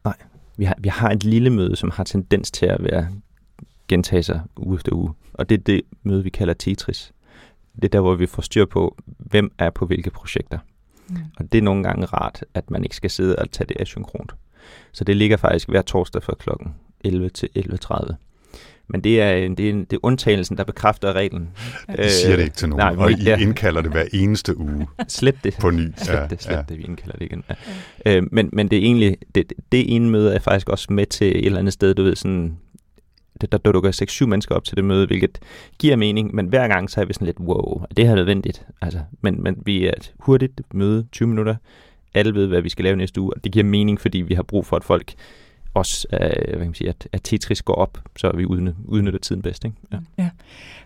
[0.05, 0.17] Nej,
[0.57, 3.09] vi har, vi har et lille møde, som har tendens til at være
[3.89, 5.13] gentage sig uge efter uge.
[5.35, 7.13] Og det er det møde, vi kalder Tetris.
[7.77, 10.59] Det er der, hvor vi får styr på, hvem er på hvilke projekter.
[11.09, 11.17] Mm.
[11.37, 14.33] Og det er nogle gange rart, at man ikke skal sidde og tage det asynkront.
[14.93, 16.75] Så det ligger faktisk hver torsdag fra klokken
[17.05, 18.15] 11 til 11.30.
[18.91, 21.49] Men det er, det, er, det er undtagelsen, der bekræfter reglen.
[21.97, 23.37] Det siger det ikke til nogen, Nej, og I ja.
[23.37, 25.57] indkalder det hver eneste uge Slet det.
[25.61, 25.93] på ny.
[25.97, 26.63] Slet ja, det, slet ja.
[26.69, 27.45] det, vi indkalder det igen.
[27.49, 27.55] Ja.
[28.07, 28.17] Ja.
[28.17, 31.27] Øh, men, men det er egentlig, det, det ene møde er faktisk også med til
[31.27, 32.59] et eller andet sted, du ved, sådan
[33.47, 35.39] der dukker 6-7 mennesker op til det møde, hvilket
[35.79, 38.67] giver mening, men hver gang så er vi sådan lidt, wow, er det her nødvendigt?
[38.81, 41.57] Altså, men, men vi er et hurtigt møde, 20 minutter,
[42.15, 44.43] alle ved, hvad vi skal lave næste uge, og det giver mening, fordi vi har
[44.43, 45.15] brug for, at folk
[45.75, 49.19] også, øh, hvad kan man sige, at, at Tetris går op, så vi udnytter, udnytter
[49.19, 49.65] tiden bedst.
[49.65, 49.77] Ikke?
[49.93, 49.99] Ja.
[50.19, 50.31] ja.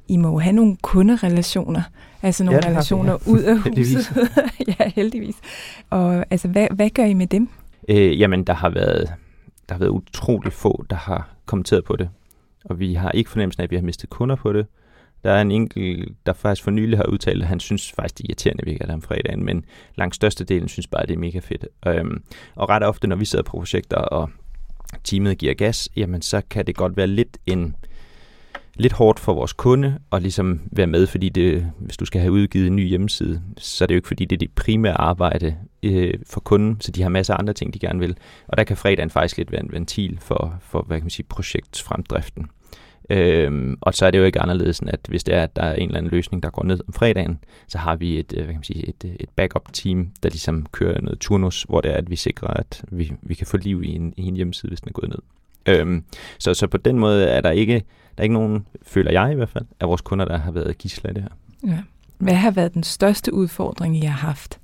[0.08, 1.82] I må jo have nogle kunderelationer,
[2.22, 3.32] altså nogle ja, relationer vi, ja.
[3.32, 3.74] ud af huset.
[3.74, 4.12] heldigvis.
[4.78, 5.36] ja, heldigvis.
[5.90, 7.48] Og altså, hvad, hvad gør I med dem?
[7.88, 9.12] Øh, jamen, der har været
[9.68, 12.08] der har været utrolig få, der har kommenteret på det.
[12.64, 14.66] Og vi har ikke fornemmelsen af, at vi har mistet kunder på det.
[15.24, 18.24] Der er en enkelt, der faktisk for nylig har udtalt, at han synes faktisk, det
[18.24, 21.08] er irriterende, at vi ikke er der om fredagen, men langt størstedelen synes bare, at
[21.08, 21.66] det er mega fedt.
[21.86, 22.22] Øhm,
[22.54, 24.30] og ret ofte, når vi sidder på projekter, og
[25.04, 27.76] teamet giver gas, jamen så kan det godt være lidt en
[28.74, 32.32] lidt hårdt for vores kunde at ligesom være med, fordi det, hvis du skal have
[32.32, 35.56] udgivet en ny hjemmeside, så er det jo ikke fordi, det er det primære arbejde
[35.82, 38.16] øh, for kunden, så de har masser af andre ting, de gerne vil.
[38.48, 41.26] Og der kan fredagen faktisk lidt være en ventil for, for hvad kan man sige,
[41.28, 42.46] projektfremdriften.
[43.10, 45.62] Øhm, og så er det jo ikke anderledes end, at hvis det er, at der
[45.62, 48.44] er en eller anden løsning, der går ned om fredagen, så har vi et, øh,
[48.44, 51.96] hvad kan man sige, et, et backup-team, der ligesom kører noget turnus, hvor det er,
[51.96, 54.80] at vi sikrer, at vi, vi kan få liv i en, i en hjemmeside, hvis
[54.80, 55.18] den er gået ned.
[55.66, 56.04] Øhm,
[56.38, 57.74] så, så på den måde er der ikke,
[58.16, 60.78] der er ikke nogen, føler jeg i hvert fald, af vores kunder, der har været
[60.78, 61.30] gisler i det her.
[61.72, 61.78] Ja.
[62.18, 64.60] Hvad har været den største udfordring, I har haft?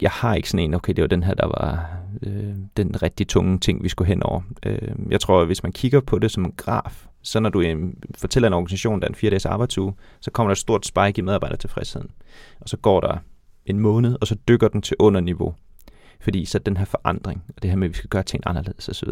[0.00, 1.88] Jeg har ikke sådan en, okay, det var den her, der var
[2.22, 4.40] øh, den rigtig tunge ting, vi skulle hen over.
[4.66, 7.60] Øh, jeg tror, at hvis man kigger på det som en graf, så når du
[7.60, 10.86] øh, fortæller en organisation, der er en fire dages arbejdsuge, så kommer der et stort
[10.86, 12.10] spike i medarbejdertilfredsheden.
[12.60, 13.18] Og så går der
[13.66, 15.54] en måned, og så dykker den til under niveau.
[16.20, 18.88] Fordi så den her forandring, og det her med, at vi skal gøre ting anderledes
[18.88, 19.08] osv.,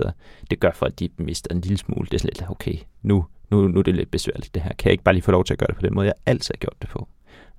[0.51, 2.07] det gør for, at de mister en lille smule.
[2.07, 4.73] Det er sådan lidt, okay, nu, nu, nu er det lidt besværligt det her.
[4.79, 6.15] Kan jeg ikke bare lige få lov til at gøre det på den måde, jeg
[6.27, 7.09] altid har gjort det på?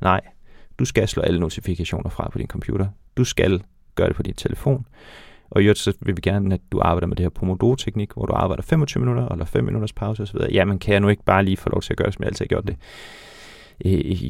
[0.02, 0.22] Nej,
[0.80, 2.88] du skal slå alle notifikationer fra på din computer.
[3.18, 3.64] Du skal
[3.96, 4.86] gøre det på din telefon.
[5.50, 8.26] Og i øvrigt, så vil vi gerne, at du arbejder med det her Pomodoro-teknik, hvor
[8.26, 10.38] du arbejder 25 minutter, eller 5 minutters pause osv.
[10.52, 12.46] Jamen, kan jeg nu ikke bare lige få lov til at gøre, som jeg altid
[12.46, 12.76] har gjort det?
[13.86, 14.24] Øh,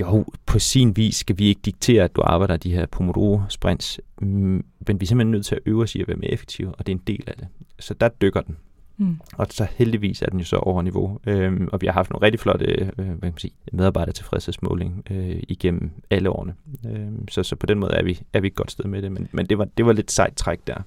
[0.00, 4.64] jo, på sin vis skal vi ikke diktere, at du arbejder de her Pomodoro-sprints, mm,
[4.86, 6.86] men vi er simpelthen nødt til at øve os i at være mere effektive, og
[6.86, 7.46] det er en del af det.
[7.78, 8.56] Så der dykker den.
[8.96, 9.20] Mm.
[9.32, 11.18] Og så heldigvis er den jo så over niveau.
[11.26, 15.42] Øhm, og vi har haft nogle rigtig flotte øh, hvad kan man sige, medarbejdertilfredshedsmåling øh,
[15.48, 16.54] igennem alle årene.
[16.86, 19.12] Øhm, så, så på den måde er vi, er vi et godt sted med det.
[19.12, 20.82] Men, men det, var, det var lidt sejt træk der.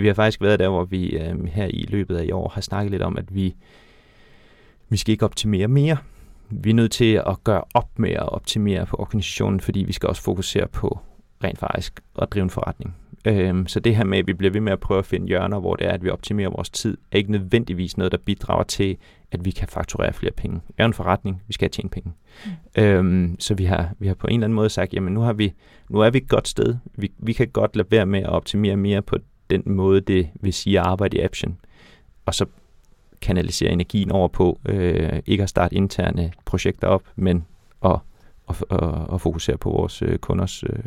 [0.00, 2.60] Vi har faktisk været der, hvor vi øh, her i løbet af i år har
[2.60, 3.54] snakket lidt om, at vi,
[4.88, 5.96] vi skal ikke optimere mere
[6.52, 10.08] vi er nødt til at gøre op med at optimere på organisationen, fordi vi skal
[10.08, 10.98] også fokusere på
[11.44, 12.96] rent faktisk at drive en forretning.
[13.24, 15.60] Øhm, så det her med, at vi bliver ved med at prøve at finde hjørner,
[15.60, 18.96] hvor det er, at vi optimerer vores tid, er ikke nødvendigvis noget, der bidrager til,
[19.32, 20.60] at vi kan fakturere flere penge.
[20.78, 22.12] Er en forretning, vi skal tjene penge.
[22.76, 22.82] Mm.
[22.82, 25.32] Øhm, så vi har, vi har på en eller anden måde sagt, jamen nu, har
[25.32, 25.52] vi,
[25.88, 26.76] nu er vi et godt sted.
[26.94, 29.18] Vi, vi kan godt lade være med at optimere mere på
[29.50, 31.58] den måde, det vil sige at arbejde i Action.
[32.26, 32.46] Og så
[33.22, 37.44] kanalisere energien over på, øh, ikke at starte interne projekter op, men
[37.84, 37.98] at,
[38.48, 40.78] at, at, at fokusere på vores øh, kunders øh,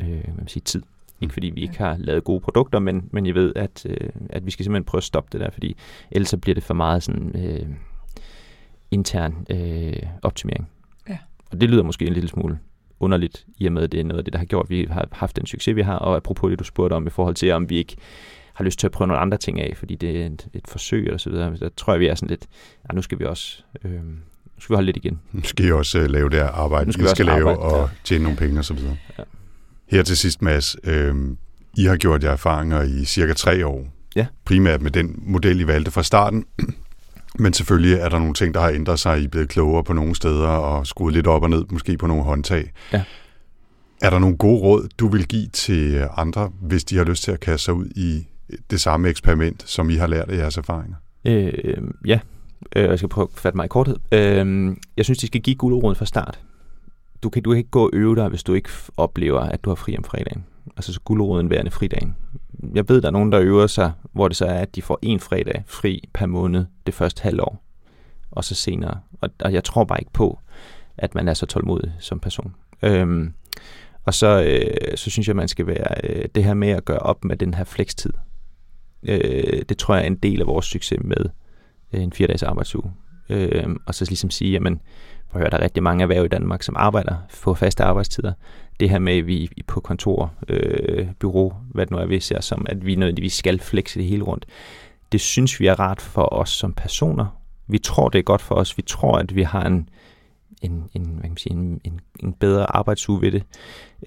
[0.00, 0.82] øh, hvad man siger, tid.
[1.20, 4.46] Ikke fordi vi ikke har lavet gode produkter, men, men jeg ved, at, øh, at
[4.46, 5.76] vi skal simpelthen prøve at stoppe det der, fordi
[6.10, 7.66] ellers så bliver det for meget sådan øh,
[8.90, 10.68] intern øh, optimering.
[11.08, 11.18] Ja.
[11.52, 12.58] Og det lyder måske en lille smule
[13.00, 14.86] underligt, i og med, at det er noget af det, der har gjort, at vi
[14.90, 17.52] har haft den succes, vi har, og apropos det, du spurgte om i forhold til,
[17.52, 17.96] om vi ikke
[18.56, 21.04] har lyst til at prøve nogle andre ting af, fordi det er et, et forsøg
[21.04, 21.56] eller så videre.
[21.56, 22.46] Der tror jeg, vi er sådan lidt,
[22.88, 25.20] ja, nu skal vi også, øh, nu skal vi holde lidt igen.
[25.32, 27.80] Nu skal I også uh, lave det arbejde, nu skal vi skal lave arbejde, og
[27.80, 27.88] ja.
[28.04, 28.96] tjene nogle penge og så videre.
[29.18, 29.22] Ja.
[29.90, 31.14] Her til sidst, Mads, øh,
[31.76, 33.86] I har gjort jer erfaringer i cirka tre år.
[34.16, 34.26] Ja.
[34.44, 36.44] Primært med den model, I valgte fra starten.
[37.38, 39.20] Men selvfølgelig er der nogle ting, der har ændret sig.
[39.20, 42.06] I er blevet klogere på nogle steder og skruet lidt op og ned, måske på
[42.06, 42.72] nogle håndtag.
[42.92, 43.02] Ja.
[44.02, 47.32] Er der nogle gode råd, du vil give til andre, hvis de har lyst til
[47.32, 48.26] at kaste sig ud i
[48.70, 50.96] det samme eksperiment, som I har lært af jeres erfaringer?
[51.24, 52.20] Øh, ja,
[52.76, 53.96] øh, jeg skal prøve at fatte mig i korthed.
[54.12, 56.40] Øh, jeg synes, de skal give guldråden fra start.
[57.22, 59.70] Du kan, du kan ikke gå og øve dig, hvis du ikke oplever, at du
[59.70, 60.44] har fri om fredagen.
[60.76, 62.16] Altså så guldråden værende fridagen.
[62.74, 64.98] Jeg ved, der er nogen, der øver sig, hvor det så er, at de får
[65.02, 67.62] en fredag fri per måned det første halvår,
[68.30, 69.00] og så senere.
[69.20, 70.38] Og, og jeg tror bare ikke på,
[70.98, 72.54] at man er så tålmodig som person.
[72.82, 73.32] Øhm,
[74.04, 76.98] og så, øh, så synes jeg, man skal være øh, det her med at gøre
[76.98, 78.12] op med den her flekstid.
[79.02, 81.24] Øh, det tror jeg er en del af vores succes med
[81.92, 82.92] øh, en fire dages arbejdsuge.
[83.28, 84.80] Øh, og så ligesom sige, jamen,
[85.30, 88.32] hvor at der er rigtig mange erhverv i Danmark, som arbejder på faste arbejdstider.
[88.80, 92.40] Det her med, at vi på kontor, øh, bureau, hvad det nu er, vi ser
[92.40, 94.46] som, at vi nødvendigvis skal flexe det hele rundt.
[95.12, 97.26] Det synes vi er rart for os som personer.
[97.66, 98.76] Vi tror, det er godt for os.
[98.76, 99.88] Vi tror, at vi har en,
[100.62, 103.42] en, en, hvad kan man sige, en, en, en bedre arbejdsuge ved det.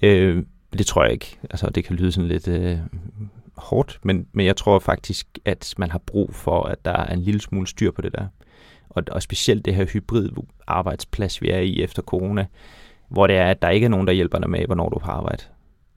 [0.02, 1.38] Øh, det tror jeg ikke.
[1.50, 2.78] Altså, det kan lyde sådan lidt øh,
[3.60, 7.20] hårdt, men, men jeg tror faktisk, at man har brug for, at der er en
[7.20, 8.26] lille smule styr på det der.
[8.90, 10.30] Og, og specielt det her hybrid
[10.66, 12.46] arbejdsplads, vi er i efter corona,
[13.08, 15.12] hvor det er, at der ikke er nogen, der hjælper dig med, hvornår du har
[15.12, 15.42] arbejde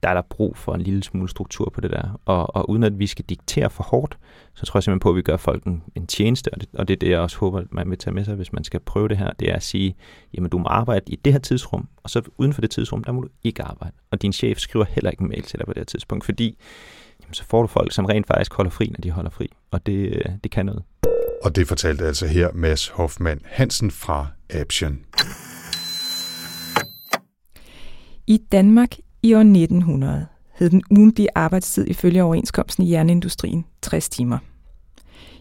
[0.04, 2.20] der er der brug for en lille smule struktur på det der.
[2.24, 4.18] Og, og uden at vi skal diktere for hårdt,
[4.54, 6.88] så tror jeg simpelthen på, at vi gør folk en, en tjeneste, og det, og
[6.88, 9.08] det er det, jeg også håber, man vil tage med sig, hvis man skal prøve
[9.08, 9.96] det her, det er at sige,
[10.34, 13.12] jamen du må arbejde i det her tidsrum, og så uden for det tidsrum, der
[13.12, 13.96] må du ikke arbejde.
[14.10, 16.58] Og din chef skriver heller ikke en mail til dig på det her tidspunkt, fordi
[17.24, 19.86] jamen, så får du folk, som rent faktisk holder fri, når de holder fri, og
[19.86, 20.82] det, det kan noget.
[21.44, 24.98] Og det fortalte altså her Mads Hoffmann Hansen fra Aption.
[28.26, 34.38] I Danmark i år 1900 hed den ugentlige arbejdstid ifølge overenskomsten i jernindustrien 60 timer.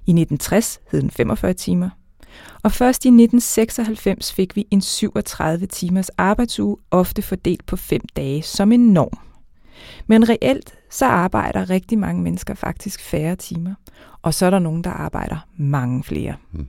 [0.05, 1.89] I 1960 hed den 45 timer.
[2.63, 8.41] Og først i 1996 fik vi en 37 timers arbejdsuge, ofte fordelt på fem dage,
[8.41, 9.17] som en norm.
[10.07, 13.73] Men reelt så arbejder rigtig mange mennesker faktisk færre timer,
[14.21, 16.35] og så er der nogen, der arbejder mange flere.
[16.51, 16.67] Mm.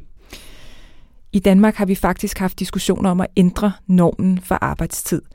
[1.32, 5.22] I Danmark har vi faktisk haft diskussioner om at ændre normen for arbejdstid–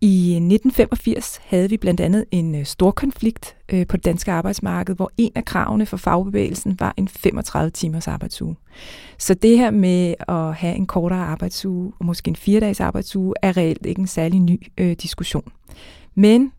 [0.00, 4.96] i 1985 havde vi blandt andet en øh, stor konflikt øh, på det danske arbejdsmarked,
[4.96, 8.56] hvor en af kravene for fagbevægelsen var en 35 timers arbejdsuge.
[9.18, 13.34] Så det her med at have en kortere arbejdsuge, og måske en fire dages arbejdsuge,
[13.42, 15.52] er reelt ikke en særlig ny øh, diskussion.
[16.14, 16.52] Men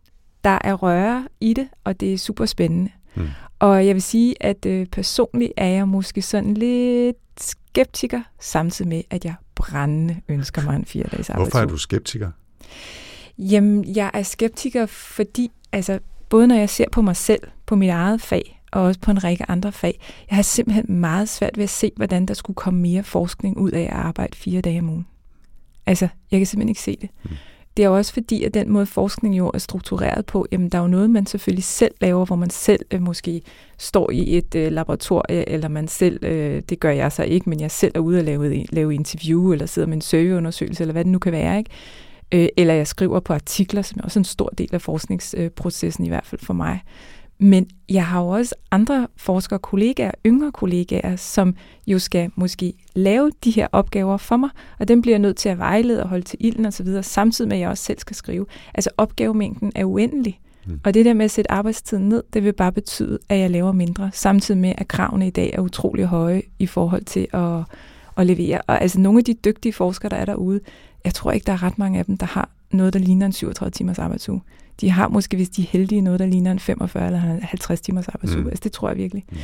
[0.47, 2.91] der er røre i det, og det er super spændende.
[3.15, 3.27] Mm.
[3.59, 9.01] Og jeg vil sige, at øh, personligt er jeg måske sådan lidt skeptiker, samtidig med,
[9.09, 11.51] at jeg brændende ønsker mig en fire dages arbejdsuge.
[11.51, 12.31] Hvorfor er du skeptiker?
[13.37, 17.89] Jamen, jeg er skeptiker, fordi altså, både når jeg ser på mig selv, på mit
[17.89, 21.63] eget fag, og også på en række andre fag, jeg har simpelthen meget svært ved
[21.63, 24.89] at se, hvordan der skulle komme mere forskning ud af at arbejde fire dage om
[24.89, 25.07] ugen.
[25.85, 27.09] Altså, jeg kan simpelthen ikke se det.
[27.23, 27.29] Mm.
[27.77, 30.77] Det er jo også fordi, at den måde forskning jo er struktureret på, jamen der
[30.77, 33.41] er jo noget, man selvfølgelig selv laver, hvor man selv øh, måske
[33.77, 37.59] står i et øh, laboratorie, eller man selv, øh, det gør jeg så ikke, men
[37.59, 41.03] jeg selv er ude og lave, lave interview, eller sidder med en søgeundersøgelse, eller hvad
[41.03, 41.71] det nu kan være, ikke?
[42.31, 46.09] øh, eller jeg skriver på artikler, som er også en stor del af forskningsprocessen, i
[46.09, 46.81] hvert fald for mig.
[47.39, 51.55] Men jeg har jo også andre forskere, kollegaer, yngre kollegaer, som
[51.87, 55.49] jo skal måske lave de her opgaver for mig, og dem bliver jeg nødt til
[55.49, 58.45] at vejlede og holde til ilden osv., samtidig med, at jeg også selv skal skrive.
[58.73, 60.39] Altså opgavemængden er uendelig.
[60.67, 60.79] Mm.
[60.83, 63.71] Og det der med at sætte arbejdstiden ned, det vil bare betyde, at jeg laver
[63.71, 67.59] mindre, samtidig med, at kravene i dag er utrolig høje i forhold til at,
[68.17, 68.61] at levere.
[68.67, 70.59] Og altså nogle af de dygtige forskere, der er derude,
[71.05, 73.31] jeg tror ikke, der er ret mange af dem, der har noget, der ligner en
[73.31, 74.41] 37 timers arbejdsuge.
[74.81, 78.07] De har måske, hvis de er heldige, noget, der ligner en 45 eller 50 timers
[78.07, 78.43] arbejdsuge.
[78.43, 78.47] Mm.
[78.47, 79.25] Altså, det tror jeg virkelig.
[79.31, 79.37] Mm.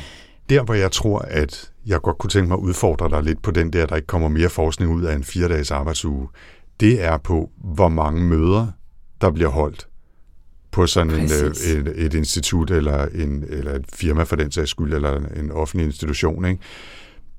[0.48, 3.50] Der, hvor jeg tror, at jeg godt kunne tænke mig at udfordre dig lidt på
[3.50, 6.28] den der, der ikke kommer mere forskning ud af en fire dages arbejdsuge,
[6.80, 8.66] det er på, hvor mange møder,
[9.20, 9.88] der bliver holdt
[10.70, 14.70] på sådan en, øh, et, et institut eller, en, eller et firma for den sags
[14.70, 16.44] skyld, eller en offentlig institution.
[16.44, 16.62] Ikke?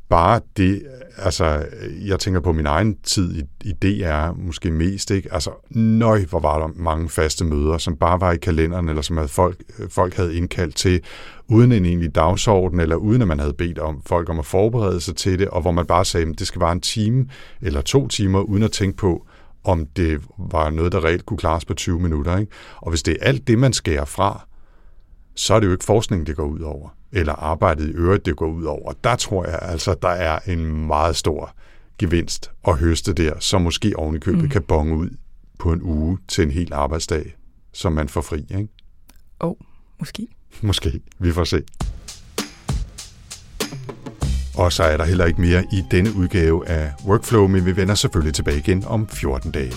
[0.10, 0.84] Bare det,
[1.18, 1.66] altså,
[2.06, 5.34] jeg tænker på min egen tid i, i DR måske mest, ikke?
[5.34, 9.18] Altså, nøj, hvor var der mange faste møder, som bare var i kalenderen, eller som
[9.18, 9.58] havde folk,
[9.90, 11.02] folk havde indkaldt til,
[11.48, 15.02] uden en egentlig dagsorden, eller uden at man havde bedt om folk om at forberede
[15.02, 17.28] sig til det, og hvor man bare sagde, at det skal være en time
[17.62, 19.26] eller to timer, uden at tænke på,
[19.64, 22.38] om det var noget, der reelt kunne klares på 20 minutter.
[22.38, 22.52] Ikke?
[22.78, 24.48] Og hvis det er alt det, man skærer fra,
[25.36, 28.36] så er det jo ikke forskning, det går ud over eller arbejdet i øvrigt, det
[28.36, 28.94] går ud over.
[29.04, 31.56] Der tror jeg altså, der er en meget stor
[31.98, 34.50] gevinst at høste der, som måske ovenikøbet mm.
[34.50, 35.10] kan bonge ud
[35.60, 37.36] på en uge til en hel arbejdsdag,
[37.74, 38.68] som man får fri, ikke?
[39.42, 39.56] Åh, oh,
[40.00, 40.28] måske.
[40.62, 41.02] Måske.
[41.20, 41.64] Vi får se.
[44.58, 47.96] Og så er der heller ikke mere i denne udgave af Workflow, men vi vender
[47.96, 49.74] selvfølgelig tilbage igen om 14 dage.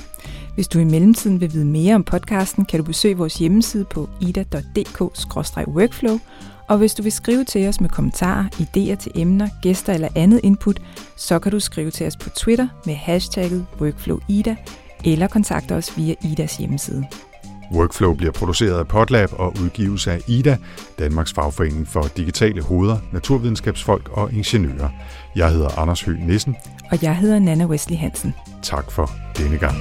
[0.58, 4.08] Hvis du i mellemtiden vil vide mere om podcasten, kan du besøge vores hjemmeside på
[4.20, 6.18] ida.dk-workflow,
[6.68, 10.40] og hvis du vil skrive til os med kommentarer, idéer til emner, gæster eller andet
[10.42, 10.82] input,
[11.16, 14.56] så kan du skrive til os på Twitter med hashtagget WorkflowIda,
[15.04, 17.04] eller kontakte os via Idas hjemmeside.
[17.72, 20.56] Workflow bliver produceret af Podlab og udgives af IDA,
[20.98, 24.88] Danmarks fagforening for digitale hoveder, naturvidenskabsfolk og ingeniører.
[25.36, 26.56] Jeg hedder Anders Høgh Nissen.
[26.90, 28.34] Og jeg hedder Nana Wesley Hansen.
[28.62, 29.76] Tak for denne gang.